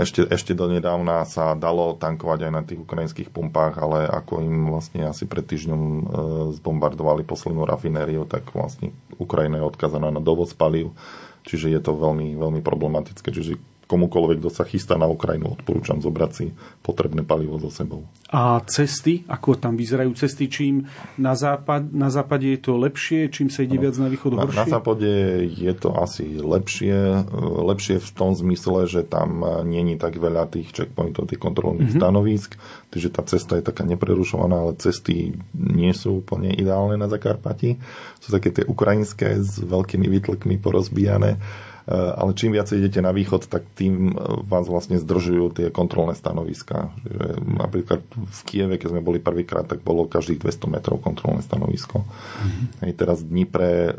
[0.00, 5.02] Ešte, ešte donedávna sa dalo tankovať aj na tých ukrajinských pumpách, ale ako im vlastne
[5.10, 6.02] asi pred týždňom e,
[6.62, 10.94] zbombardovali poslednú rafinériu, tak vlastne Ukrajina je odkazaná na dovoz palív,
[11.42, 13.34] čiže je to veľmi, veľmi problematické.
[13.34, 16.46] Čiže komukoľvek, kto sa chystá na Ukrajinu, odporúčam zobrať si
[16.82, 18.02] potrebné palivo so sebou.
[18.34, 23.46] A cesty, ako tam vyzerajú cesty, čím na, západ, na západe je to lepšie, čím
[23.46, 24.58] sa ide viac na východ horšie?
[24.58, 25.10] Na, na západe
[25.46, 27.30] je to asi lepšie,
[27.62, 32.02] lepšie v tom zmysle, že tam není tak veľa tých checkpointov, tých kontrolných mm-hmm.
[32.02, 32.58] stanovísk,
[32.90, 37.78] takže tá cesta je taká neprerušovaná, ale cesty nie sú úplne ideálne na Zakarpati.
[38.18, 41.38] Sú také tie ukrajinské s veľkými výtlkmi porozbijané
[41.94, 46.90] ale čím viac idete na východ, tak tým eh, vás vlastne zdržujú tie kontrolné stanoviska.
[47.46, 52.02] Napríklad v Kieve, keď sme boli prvýkrát, tak bolo každých 200 metrov kontrolné stanovisko.
[52.02, 52.90] Mm-hmm.
[52.98, 53.94] teraz v Dnipre eh,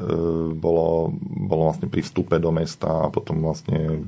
[0.52, 4.04] bolo, bolo vlastne pri vstupe do mesta a potom vlastne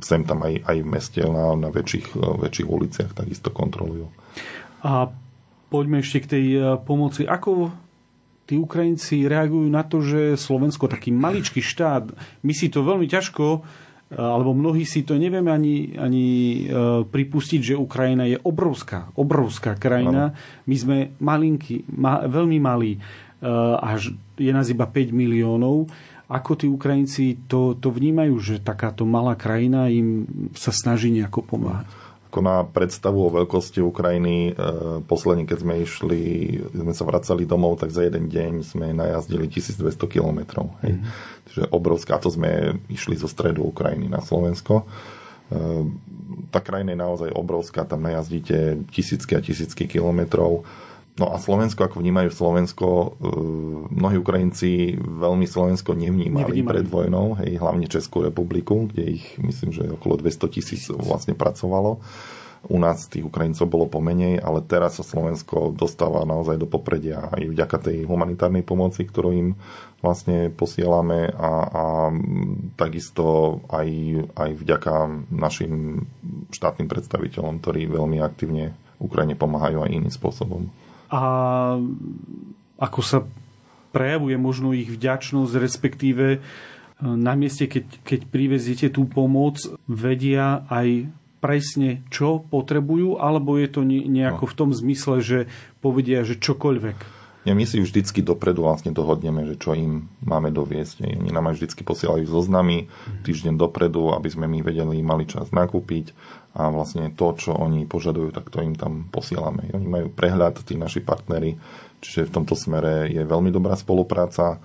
[0.00, 4.08] sem tam aj, aj v meste na, na väčších, väčších uliciach takisto kontrolujú.
[4.80, 5.12] A
[5.68, 6.46] poďme ešte k tej
[6.84, 7.28] pomoci.
[7.28, 7.68] Ako
[8.46, 12.14] tí Ukrajinci reagujú na to, že Slovensko, taký maličký štát,
[12.46, 13.66] my si to veľmi ťažko
[14.14, 16.26] alebo mnohí si to nevieme ani, ani
[16.62, 16.62] e,
[17.02, 20.30] pripustiť, že Ukrajina je obrovská, obrovská krajina.
[20.62, 23.00] My sme malinkí, ma, veľmi malí, e,
[23.82, 25.90] až je nás iba 5 miliónov.
[26.30, 31.90] Ako tí Ukrajinci to, to vnímajú, že takáto malá krajina im sa snaží nejako pomáhať?
[32.36, 34.52] Ako na predstavu o veľkosti Ukrajiny.
[34.52, 34.60] E,
[35.08, 36.24] posledne, keď sme išli,
[36.68, 40.68] sme sa vracali domov, tak za jeden deň sme najazdili 1200 km.
[40.84, 41.00] Hej.
[41.00, 41.12] Mm-hmm.
[41.48, 44.84] Čiže obrovská, to sme išli zo stredu Ukrajiny na Slovensko.
[44.84, 45.88] E,
[46.52, 50.68] tá krajina je naozaj obrovská, tam najazdíte tisícky a tisícky kilometrov
[51.16, 53.08] No a Slovensko, ako vnímajú Slovensko, e,
[53.88, 56.68] mnohí Ukrajinci veľmi Slovensko nevnímali Nevnímali.
[56.68, 62.04] pred vojnou, hej, hlavne Českú republiku, kde ich myslím, že okolo 200 tisíc vlastne pracovalo.
[62.66, 67.48] U nás tých Ukrajincov bolo pomenej, ale teraz sa Slovensko dostáva naozaj do popredia aj
[67.48, 69.48] vďaka tej humanitárnej pomoci, ktorú im
[70.02, 71.84] vlastne posielame a, a
[72.76, 73.88] takisto aj,
[74.36, 74.94] aj vďaka
[75.32, 76.04] našim
[76.52, 80.66] štátnym predstaviteľom, ktorí veľmi aktívne Ukrajine pomáhajú aj iným spôsobom
[81.10, 81.22] a
[82.76, 83.18] ako sa
[83.94, 86.38] prejavuje možno ich vďačnosť, respektíve e,
[87.00, 89.56] na mieste, keď, keď priveziete tú pomoc,
[89.88, 91.08] vedia aj
[91.40, 94.50] presne, čo potrebujú, alebo je to nejako no.
[94.50, 95.38] v tom zmysle, že
[95.80, 97.16] povedia, že čokoľvek?
[97.46, 101.06] Ja, my si vždycky dopredu vlastne dohodneme, že čo im máme doviesť.
[101.06, 102.90] Oni nám aj vždycky posielajú zoznamy
[103.22, 106.10] týždeň dopredu, aby sme my vedeli, mali čas nakúpiť
[106.56, 109.68] a vlastne to, čo oni požadujú, tak to im tam posielame.
[109.76, 111.60] Oni majú prehľad, tí naši partnery,
[112.00, 114.56] čiže v tomto smere je veľmi dobrá spolupráca.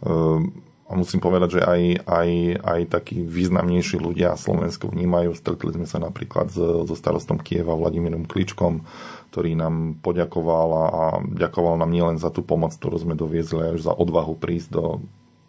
[0.00, 2.30] Ehm, a musím povedať, že aj, aj,
[2.60, 5.32] aj takí významnejší ľudia Slovensko vnímajú.
[5.32, 8.84] Stretli sme sa napríklad so starostom Kieva Vladimírom Kličkom,
[9.32, 13.80] ktorý nám poďakoval a, a ďakoval nám nielen za tú pomoc, ktorú sme doviezli, ale
[13.80, 14.84] aj za odvahu prísť do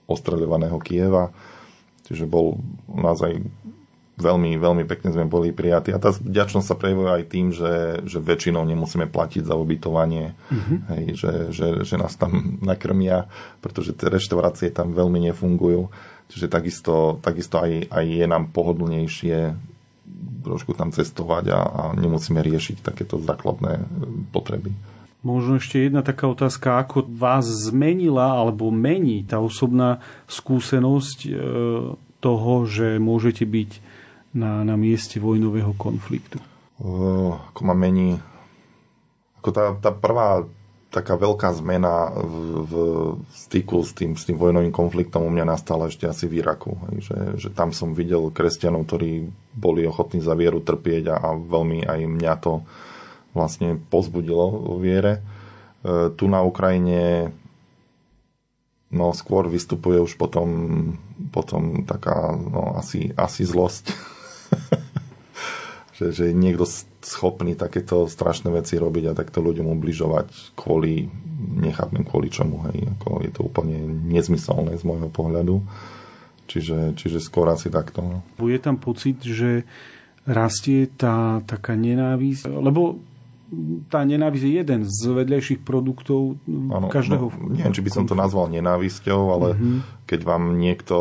[0.07, 1.35] ostreľovaného Kieva.
[2.07, 3.43] Čiže bol naozaj
[4.15, 5.91] veľmi, veľmi pekne sme boli prijatí.
[5.91, 10.77] A tá vďačnosť sa prejavuje aj tým, že, že väčšinou nemusíme platiť za ubytovanie, mm-hmm.
[10.95, 13.27] hej, že, že, že nás tam nakrmia,
[13.59, 15.91] pretože tie reštaurácie tam veľmi nefungujú.
[16.31, 19.53] Čiže takisto, takisto aj, aj je nám pohodlnejšie
[20.45, 23.83] trošku tam cestovať a, a nemusíme riešiť takéto základné e,
[24.29, 24.69] potreby.
[25.25, 31.29] Možno ešte jedna taká otázka, ako vás zmenila alebo mení tá osobná skúsenosť e,
[32.21, 33.71] toho, že môžete byť
[34.35, 36.37] na, na mieste vojnového konfliktu?
[36.77, 38.19] Uh, ako ma mení...
[39.39, 40.43] Ako tá, tá prvá
[40.95, 42.73] taká veľká zmena v, v
[43.35, 46.71] styku s tým, s tým vojnovým konfliktom u mňa nastala ešte asi v Iraku.
[47.03, 51.83] Že, že tam som videl kresťanov, ktorí boli ochotní za vieru trpieť a, a veľmi
[51.83, 52.63] aj mňa to
[53.35, 55.19] vlastne pozbudilo vo viere.
[55.19, 57.35] E, tu na Ukrajine
[58.87, 60.47] no skôr vystupuje už potom,
[61.35, 63.91] potom taká no, asi, asi zlosť.
[65.97, 66.67] že, že niekto
[67.05, 71.07] schopný takéto strašné veci robiť a takto ľuďom ubližovať kvôli,
[71.61, 73.77] nechápem kvôli čomu, hej, ako je to úplne
[74.09, 75.61] nezmyselné z môjho pohľadu.
[76.45, 78.05] Čiže, čiže skôr asi takto.
[78.05, 78.17] No.
[78.45, 79.65] Je tam pocit, že
[80.29, 83.01] rastie tá taká nenávisť, lebo
[83.93, 87.29] tá nenávisť je jeden z vedľajších produktov ano, každého.
[87.29, 89.79] No, neviem, či by som to nazval nenávisťou, ale uh-huh.
[90.09, 90.97] keď vám niekto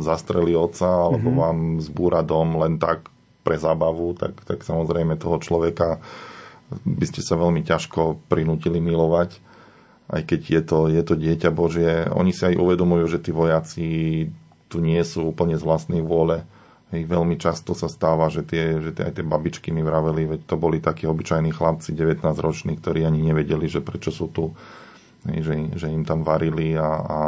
[0.00, 1.42] zastrelí oca alebo uh-huh.
[1.44, 3.12] vám zbúra dom len tak
[3.44, 6.00] pre zábavu, tak, tak samozrejme toho človeka
[6.84, 9.40] by ste sa veľmi ťažko prinútili milovať,
[10.08, 12.04] aj keď je to, je to dieťa Božie.
[12.12, 13.86] Oni si aj uvedomujú, že tí vojaci
[14.68, 16.44] tu nie sú úplne z vlastnej vôle.
[16.88, 20.40] Hej, veľmi často sa stáva, že, tie, že tie, aj tie babičky mi vraveli, veď
[20.48, 24.56] to boli takí obyčajní chlapci, 19-roční, ktorí ani nevedeli, že prečo sú tu
[25.26, 27.20] že, že im tam varili a, a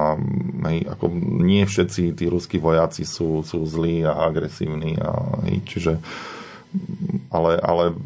[0.71, 1.11] hej, ako
[1.43, 4.95] nie všetci tí ruskí vojaci sú, sú zlí a agresívni.
[4.97, 5.93] A, hej, čiže,
[7.35, 7.99] ale, ale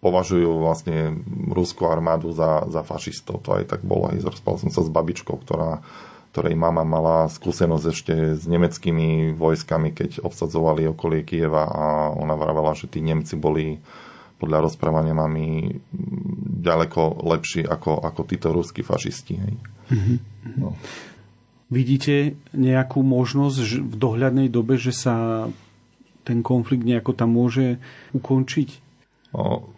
[0.00, 1.20] považujú vlastne
[1.52, 3.44] ruskú armádu za, za fašistov.
[3.44, 4.08] To aj tak bolo.
[4.10, 5.84] Hej, rozprával som sa s babičkou, ktorá,
[6.30, 12.70] ktorej mama mala skúsenosť ešte s nemeckými vojskami, keď obsadzovali okolie Kieva a ona vravela,
[12.78, 13.82] že tí Nemci boli
[14.38, 15.74] podľa rozprávania mami
[16.62, 19.34] ďaleko lepší ako, ako títo ruskí fašisti.
[19.36, 19.54] Hej.
[19.90, 20.16] Mm-hmm.
[20.62, 20.78] No.
[21.70, 25.46] Vidíte nejakú možnosť v dohľadnej dobe, že sa
[26.22, 27.82] ten konflikt nejako tam môže
[28.14, 28.68] ukončiť?
[29.34, 29.70] No,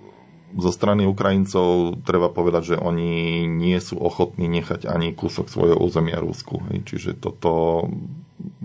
[0.52, 6.20] zo strany Ukrajincov treba povedať, že oni nie sú ochotní nechať ani kúsok svojho územia
[6.20, 6.60] Rusku.
[6.68, 6.84] Hej.
[6.88, 7.84] Čiže toto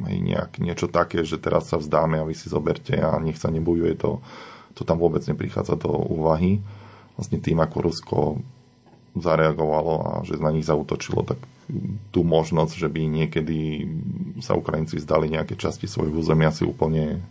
[0.07, 3.47] hej, nejak, niečo také, že teraz sa vzdáme a vy si zoberte a nech sa
[3.47, 4.19] nebojuje to
[4.77, 6.61] to tam vôbec neprichádza do úvahy.
[7.17, 8.17] Vlastne tým, ako Rusko
[9.17, 11.41] zareagovalo a že na nich zautočilo, tak
[12.13, 13.89] tú možnosť, že by niekedy
[14.45, 17.25] sa Ukrajinci zdali nejaké časti svojich územia si úplne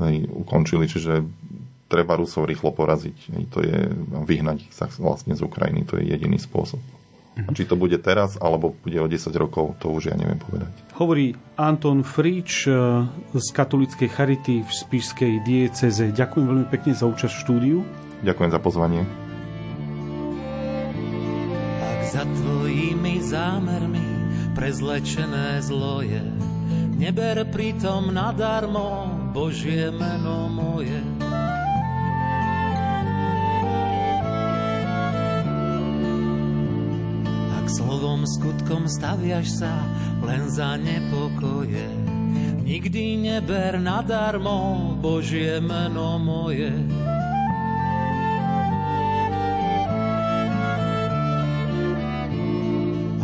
[0.00, 1.20] hej, ukončili, čiže
[1.88, 3.16] treba Rusov rýchlo poraziť.
[3.50, 3.88] To je
[4.28, 6.78] vyhnať sa vlastne z Ukrajiny, to je jediný spôsob.
[7.46, 10.74] A či to bude teraz, alebo bude o 10 rokov, to už ja neviem povedať.
[10.98, 16.10] Hovorí Anton Frič eh, z katolíckej charity v Spišskej dieceze.
[16.10, 17.78] Ďakujem veľmi pekne za účasť v štúdiu.
[18.26, 19.02] Ďakujem za pozvanie.
[21.78, 24.06] Ak za tvojimi zámermi
[24.58, 26.26] prezlečené zlo je,
[26.98, 31.17] neber pritom nadarmo Božie meno moje
[37.68, 39.72] slovom, skutkom staviaš sa
[40.24, 41.84] len za nepokoje.
[42.64, 46.72] Nikdy neber nadarmo Božie meno moje.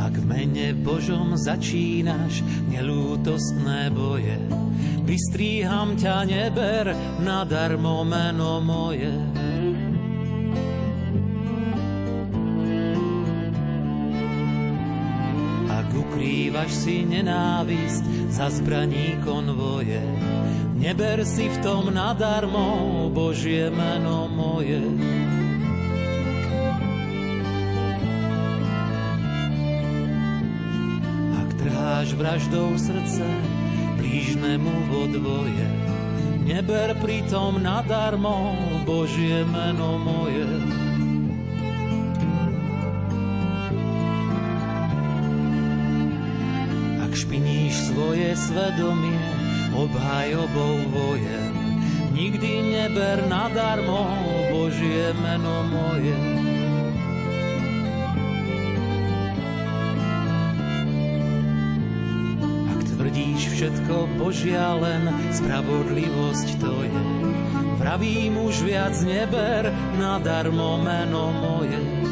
[0.01, 4.37] Ak v mene Božom začínaš nelútostné boje,
[5.05, 9.13] vystríham ťa, neber nadarmo meno moje.
[16.65, 20.01] Ukrývaš si nenávisť za zbraní konvoje.
[20.81, 24.81] Neber si v tom nadarmo Božie meno moje.
[31.37, 33.29] Ak trháš vraždou srdce
[34.01, 35.69] blížnemu vo dvoje,
[36.49, 38.57] neber pritom nadarmo
[38.89, 40.49] Božie meno moje.
[48.35, 49.31] Svoje svedomie
[49.75, 51.55] obhajobou vojen.
[52.15, 54.07] Nikdy neber nadarmo
[54.51, 56.19] Božie meno moje.
[62.75, 67.03] Ak tvrdíš všetko Božia len spravodlivosť to je,
[67.79, 72.04] vravím už viac neber nadarmo meno moje.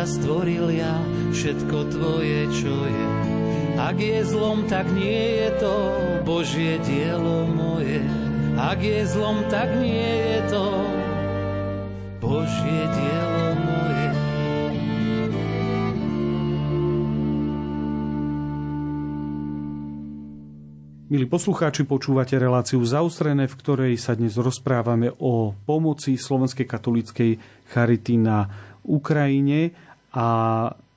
[0.00, 0.96] Ťa stvoril ja,
[1.28, 3.06] všetko tvoje, čo je.
[3.76, 5.76] Ak je zlom, tak nie je to
[6.24, 8.00] Božie dielo moje.
[8.56, 10.64] Ak je zlom, tak nie je to
[12.16, 14.08] Božie dielo moje.
[21.12, 27.36] Milí poslucháči, počúvate reláciu zaustrené, v ktorej sa dnes rozprávame o pomoci Slovenskej katolíckej
[27.68, 28.48] charity na
[28.80, 30.26] Ukrajine a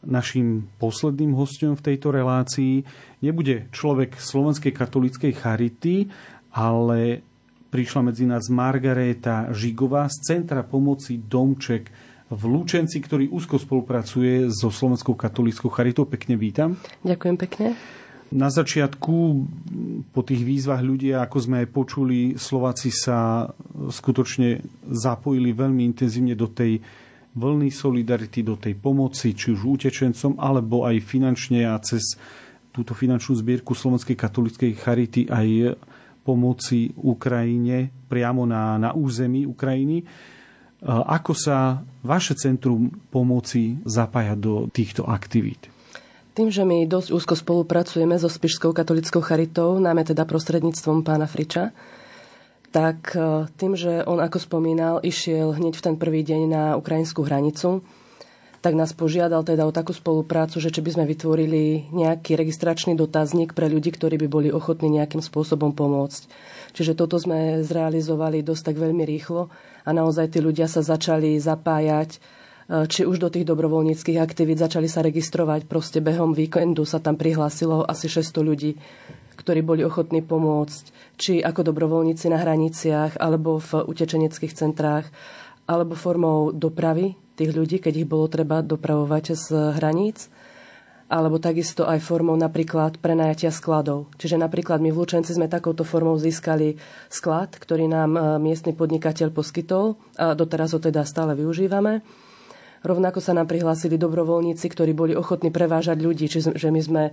[0.03, 2.83] našim posledným hostom v tejto relácii
[3.23, 6.11] nebude človek Slovenskej katolíckej charity,
[6.51, 7.23] ale
[7.71, 11.89] prišla medzi nás Margaréta Žigová z Centra pomoci Domček
[12.29, 16.05] v Lučenci, ktorý úzko spolupracuje so Slovenskou katolíckou charitou.
[16.05, 16.75] Pekne vítam.
[17.05, 17.67] Ďakujem pekne.
[18.33, 19.13] Na začiatku,
[20.09, 23.45] po tých výzvach ľudia, ako sme aj počuli, Slováci sa
[23.93, 26.81] skutočne zapojili veľmi intenzívne do tej
[27.33, 32.17] vlny solidarity, do tej pomoci, či už utečencom, alebo aj finančne a cez
[32.73, 35.77] túto finančnú zbierku Slovenskej katolíckej charity aj
[36.25, 40.01] pomoci Ukrajine priamo na, na území Ukrajiny.
[40.83, 45.71] Ako sa vaše centrum pomoci zapája do týchto aktivít?
[46.33, 51.69] Tým, že my dosť úzko spolupracujeme so Spišskou katolickou charitou, najmä teda prostredníctvom pána Friča,
[52.73, 57.21] tak e, tým, že on, ako spomínal, išiel hneď v ten prvý deň na ukrajinskú
[57.21, 57.85] hranicu,
[58.65, 63.53] tak nás požiadal teda o takú spoluprácu, že či by sme vytvorili nejaký registračný dotazník
[63.53, 66.31] pre ľudí, ktorí by boli ochotní nejakým spôsobom pomôcť.
[66.73, 69.53] Čiže toto sme zrealizovali dosť tak veľmi rýchlo
[69.83, 72.17] a naozaj tí ľudia sa začali zapájať
[72.63, 75.67] E, či už do tých dobrovoľníckých aktivít začali sa registrovať.
[75.67, 78.71] Proste behom víkendu sa tam prihlásilo asi 600 ľudí,
[79.35, 80.83] ktorí boli ochotní pomôcť,
[81.17, 85.09] či ako dobrovoľníci na hraniciach, alebo v utečeneckých centrách,
[85.65, 89.47] alebo formou dopravy tých ľudí, keď ich bolo treba dopravovať z
[89.79, 90.29] hraníc
[91.13, 94.09] alebo takisto aj formou napríklad prenajatia skladov.
[94.17, 99.29] Čiže napríklad my v Lučenci sme takouto formou získali sklad, ktorý nám e, miestny podnikateľ
[99.29, 102.01] poskytol a doteraz ho teda stále využívame.
[102.83, 107.03] Rovnako sa nám prihlásili dobrovoľníci, ktorí boli ochotní prevážať ľudí, čiže my sme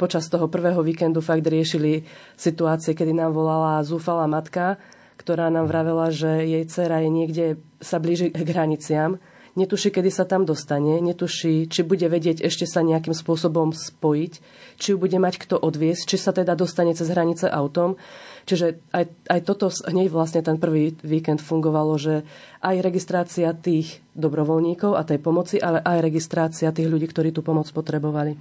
[0.00, 4.80] počas toho prvého víkendu fakt riešili situácie, kedy nám volala zúfalá matka,
[5.20, 9.20] ktorá nám vravela, že jej dcera je niekde, sa blíži k hraniciam,
[9.58, 14.32] netuší, kedy sa tam dostane, netuší, či bude vedieť ešte sa nejakým spôsobom spojiť,
[14.78, 17.98] či ju bude mať kto odviesť, či sa teda dostane cez hranice autom.
[18.46, 22.22] Čiže aj, aj toto hneď vlastne ten prvý víkend fungovalo, že
[22.62, 27.68] aj registrácia tých dobrovoľníkov a tej pomoci, ale aj registrácia tých ľudí, ktorí tú pomoc
[27.74, 28.38] potrebovali.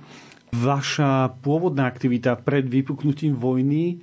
[0.55, 3.95] Vaša pôvodná aktivita pred vypuknutím vojny e,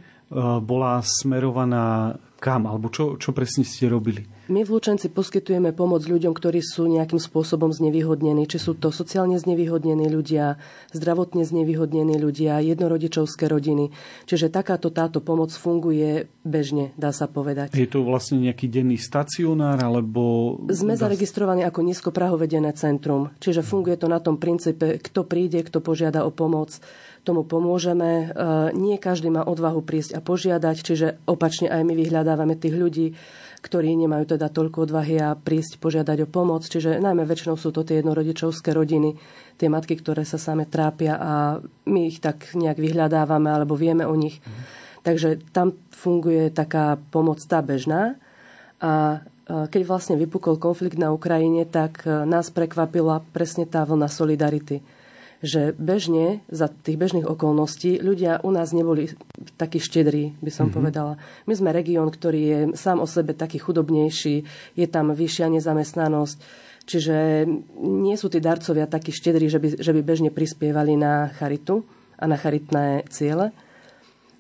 [0.61, 2.69] bola smerovaná kam?
[2.69, 4.34] Alebo čo, čo presne ste robili?
[4.45, 8.45] My v Lučenci poskytujeme pomoc ľuďom, ktorí sú nejakým spôsobom znevýhodnení.
[8.45, 10.61] Či sú to sociálne znevýhodnení ľudia,
[10.93, 13.89] zdravotne znevýhodnení ľudia, jednorodičovské rodiny.
[14.29, 17.73] Čiže takáto táto pomoc funguje bežne, dá sa povedať.
[17.73, 20.61] Je to vlastne nejaký denný stacionár, alebo...
[20.69, 23.33] Sme zaregistrovaní ako nízkoprahovedené centrum.
[23.41, 26.77] Čiže funguje to na tom princípe, kto príde, kto požiada o pomoc,
[27.25, 28.11] tomu pomôžeme.
[28.13, 28.25] E,
[28.77, 33.07] nie každý má odvahu prísť a požiadať, čiže opačne aj my vyhľadávame tých ľudí,
[33.65, 36.69] ktorí nemajú teda toľko odvahy a prísť požiadať o pomoc.
[36.69, 39.17] Čiže najmä väčšinou sú to tie jednorodičovské rodiny,
[39.57, 41.33] tie matky, ktoré sa same trápia a
[41.89, 44.45] my ich tak nejak vyhľadávame alebo vieme o nich.
[44.45, 44.85] Mm.
[45.05, 48.21] Takže tam funguje taká pomoc tá bežná.
[48.85, 54.81] A keď vlastne vypukol konflikt na Ukrajine, tak e, nás prekvapila presne tá vlna solidarity
[55.45, 59.13] že bežne, za tých bežných okolností, ľudia u nás neboli
[59.61, 60.77] takí štedrí, by som mm-hmm.
[60.81, 61.13] povedala.
[61.45, 66.37] My sme región, ktorý je sám o sebe taký chudobnejší, je tam vyššia nezamestnanosť,
[66.89, 67.45] čiže
[67.85, 71.85] nie sú tí darcovia takí štedrí, že by, že by bežne prispievali na charitu
[72.17, 73.53] a na charitné ciele.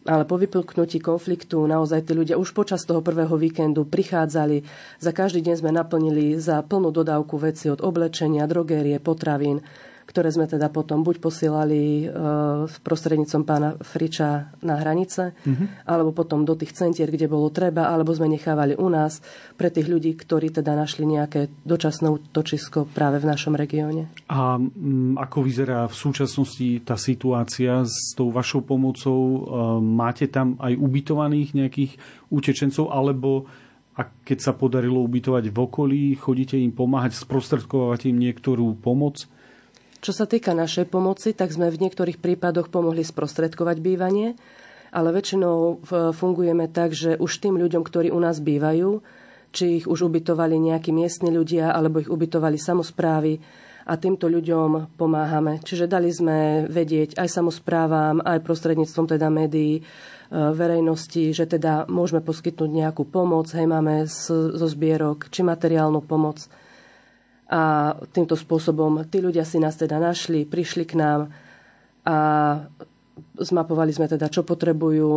[0.04, 4.60] Ale po vypuknutí konfliktu naozaj tí ľudia už počas toho prvého víkendu prichádzali.
[5.00, 9.64] Za každý deň sme naplnili za plnú dodávku veci od oblečenia, drogérie, potravín
[10.04, 12.06] ktoré sme teda potom buď posielali
[12.68, 15.88] s e, prostrednícom pána Friča na hranice, mm-hmm.
[15.88, 19.24] alebo potom do tých centier, kde bolo treba, alebo sme nechávali u nás
[19.56, 24.12] pre tých ľudí, ktorí teda našli nejaké dočasné točisko práve v našom regióne.
[24.28, 29.20] A m, ako vyzerá v súčasnosti tá situácia s tou vašou pomocou?
[29.20, 29.38] E,
[29.80, 31.92] máte tam aj ubytovaných nejakých
[32.28, 33.48] utečencov, alebo
[33.94, 39.30] a keď sa podarilo ubytovať v okolí, chodíte im pomáhať, sprostredkovať im niektorú pomoc?
[40.04, 44.36] Čo sa týka našej pomoci, tak sme v niektorých prípadoch pomohli sprostredkovať bývanie,
[44.92, 45.80] ale väčšinou
[46.12, 49.00] fungujeme tak, že už tým ľuďom, ktorí u nás bývajú,
[49.56, 53.40] či ich už ubytovali nejakí miestni ľudia, alebo ich ubytovali samozprávy,
[53.84, 55.60] a týmto ľuďom pomáhame.
[55.60, 59.82] Čiže dali sme vedieť aj samozprávam, aj prostredníctvom teda médií, e,
[60.32, 66.48] verejnosti, že teda môžeme poskytnúť nejakú pomoc, hej, máme zo zbierok, či materiálnu pomoc.
[67.52, 71.28] A týmto spôsobom tí ľudia si nás teda našli, prišli k nám
[72.04, 72.16] a
[73.36, 75.10] zmapovali sme teda, čo potrebujú.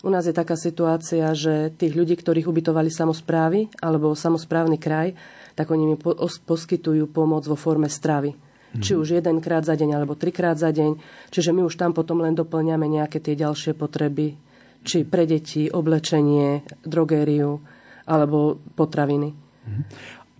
[0.00, 5.12] U nás je taká situácia, že tých ľudí, ktorých ubytovali samozprávy alebo samozprávny kraj,
[5.52, 5.96] tak oni mi
[6.44, 8.32] poskytujú pomoc vo forme stravy.
[8.32, 8.80] Mm.
[8.80, 10.96] Či už jedenkrát za deň alebo trikrát za deň.
[11.28, 14.38] Čiže my už tam potom len doplňame nejaké tie ďalšie potreby.
[14.80, 17.60] Či pre deti, oblečenie, drogériu
[18.08, 19.28] alebo potraviny.
[19.68, 19.82] Mm.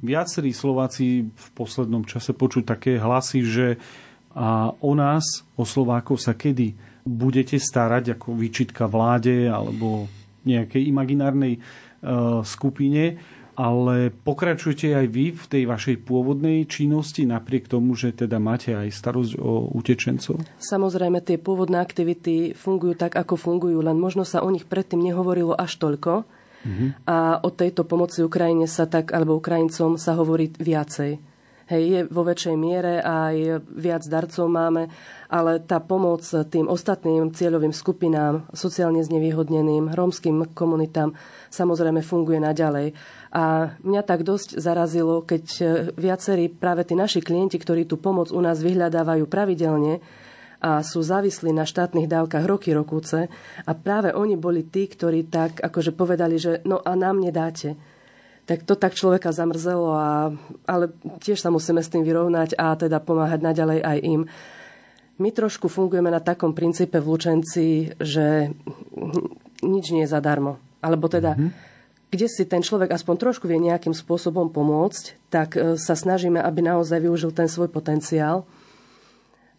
[0.00, 3.66] Viacerí Slováci v poslednom čase počuť také hlasy, že
[4.30, 10.06] a o nás, o Slovákov sa kedy budete starať ako výčitka vláde alebo
[10.46, 13.18] nejakej imaginárnej uh, skupine
[13.60, 18.88] ale pokračujete aj vy v tej vašej pôvodnej činnosti, napriek tomu, že teda máte aj
[18.88, 20.40] starosť o utečencov?
[20.56, 25.52] Samozrejme, tie pôvodné aktivity fungujú tak, ako fungujú, len možno sa o nich predtým nehovorilo
[25.52, 26.24] až toľko.
[26.60, 27.08] Mm-hmm.
[27.08, 31.30] A o tejto pomoci Ukrajine sa tak, alebo Ukrajincom sa hovorí viacej.
[31.70, 34.90] Hej, je vo väčšej miere aj viac darcov máme,
[35.30, 41.14] ale tá pomoc tým ostatným cieľovým skupinám, sociálne znevýhodneným, rómskym komunitám
[41.46, 42.90] samozrejme funguje naďalej.
[43.30, 45.44] A mňa tak dosť zarazilo, keď
[45.94, 50.02] viacerí práve tí naši klienti, ktorí tú pomoc u nás vyhľadávajú pravidelne,
[50.60, 53.32] a sú závislí na štátnych dávkach roky rokúce
[53.64, 57.80] a práve oni boli tí, ktorí tak akože povedali, že no a nám nedáte
[58.50, 60.34] tak to tak človeka zamrzelo, a,
[60.66, 60.90] ale
[61.22, 64.26] tiež sa musíme s tým vyrovnať a teda pomáhať naďalej aj im.
[65.22, 68.50] My trošku fungujeme na takom princípe v Lučenci, že
[69.62, 70.58] nič nie je zadarmo.
[70.82, 71.50] Alebo teda, mm-hmm.
[72.10, 76.66] kde si ten človek aspoň trošku vie nejakým spôsobom pomôcť, tak e, sa snažíme, aby
[76.66, 78.48] naozaj využil ten svoj potenciál.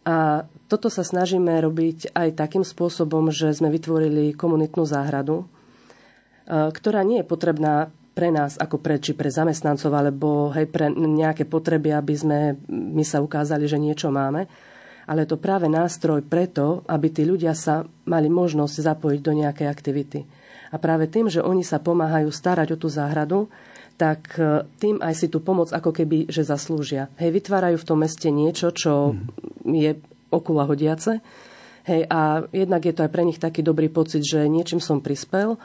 [0.02, 5.46] A toto sa snažíme robiť aj takým spôsobom, že sme vytvorili komunitnú záhradu,
[6.48, 11.48] ktorá nie je potrebná pre nás, ako pre, či pre zamestnancov, alebo hej, pre nejaké
[11.48, 12.38] potreby, aby sme
[12.68, 14.44] my sa ukázali, že niečo máme.
[15.08, 19.66] Ale je to práve nástroj preto, aby tí ľudia sa mali možnosť zapojiť do nejakej
[19.66, 20.20] aktivity.
[20.72, 23.50] A práve tým, že oni sa pomáhajú starať o tú záhradu,
[24.00, 27.12] tak e, tým aj si tú pomoc ako keby, že zaslúžia.
[27.20, 29.12] Hej, vytvárajú v tom meste niečo, čo
[29.62, 29.98] je
[30.32, 31.22] okula hodiace.
[31.82, 35.58] Hej, a jednak je to aj pre nich taký dobrý pocit, že niečím som prispel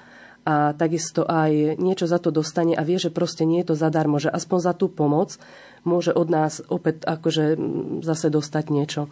[0.47, 4.17] a takisto aj niečo za to dostane a vie, že proste nie je to zadarmo,
[4.17, 5.37] že aspoň za tú pomoc
[5.85, 7.59] môže od nás opäť akože
[8.01, 9.11] zase dostať niečo.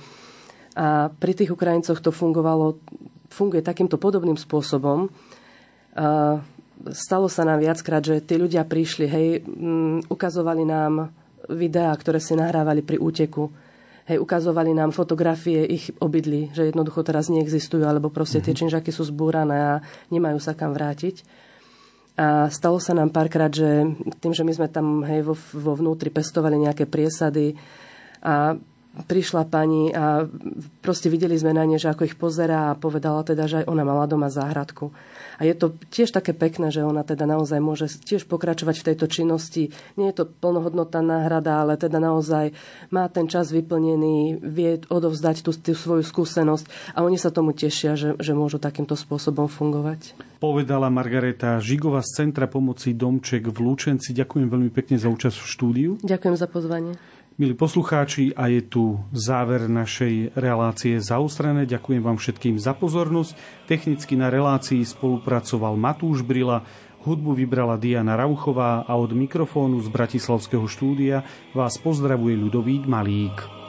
[0.76, 2.82] A pri tých Ukrajincoch to fungovalo,
[3.30, 5.08] funguje takýmto podobným spôsobom.
[6.92, 9.28] Stalo sa nám viackrát, že tí ľudia prišli, hej,
[10.10, 11.14] ukazovali nám
[11.54, 13.48] videá, ktoré si nahrávali pri úteku
[14.06, 18.60] Hej, ukazovali nám fotografie ich obydlí, že jednoducho teraz neexistujú, alebo proste tie mhm.
[18.62, 19.74] činžaky sú zbúrané a
[20.14, 21.26] nemajú sa kam vrátiť.
[22.16, 23.92] A stalo sa nám párkrát, že
[24.24, 27.60] tým, že my sme tam hej, vo, vo vnútri pestovali nejaké priesady
[28.24, 28.56] a
[29.04, 30.24] prišla pani a
[30.80, 33.84] proste videli sme na ne, že ako ich pozerá a povedala teda, že aj ona
[33.84, 34.96] mala doma záhradku.
[35.40, 39.06] A je to tiež také pekné, že ona teda naozaj môže tiež pokračovať v tejto
[39.08, 39.64] činnosti.
[40.00, 42.56] Nie je to plnohodnotná náhrada, ale teda naozaj
[42.92, 48.00] má ten čas vyplnený, vie odovzdať tú, tú svoju skúsenosť a oni sa tomu tešia,
[48.00, 50.16] že, že môžu takýmto spôsobom fungovať.
[50.40, 54.14] Povedala Margareta Žigová z Centra pomoci Domček v Lučenci.
[54.14, 55.92] Ďakujem veľmi pekne za účasť v štúdiu.
[56.04, 56.94] Ďakujem za pozvanie.
[57.36, 61.68] Milí poslucháči, a je tu záver našej relácie zaustrené.
[61.68, 63.36] Ďakujem vám všetkým za pozornosť.
[63.68, 66.64] Technicky na relácii spolupracoval Matúš Brila,
[67.04, 73.65] hudbu vybrala Diana Rauchová a od mikrofónu z Bratislavského štúdia vás pozdravuje Ľudovít Malík.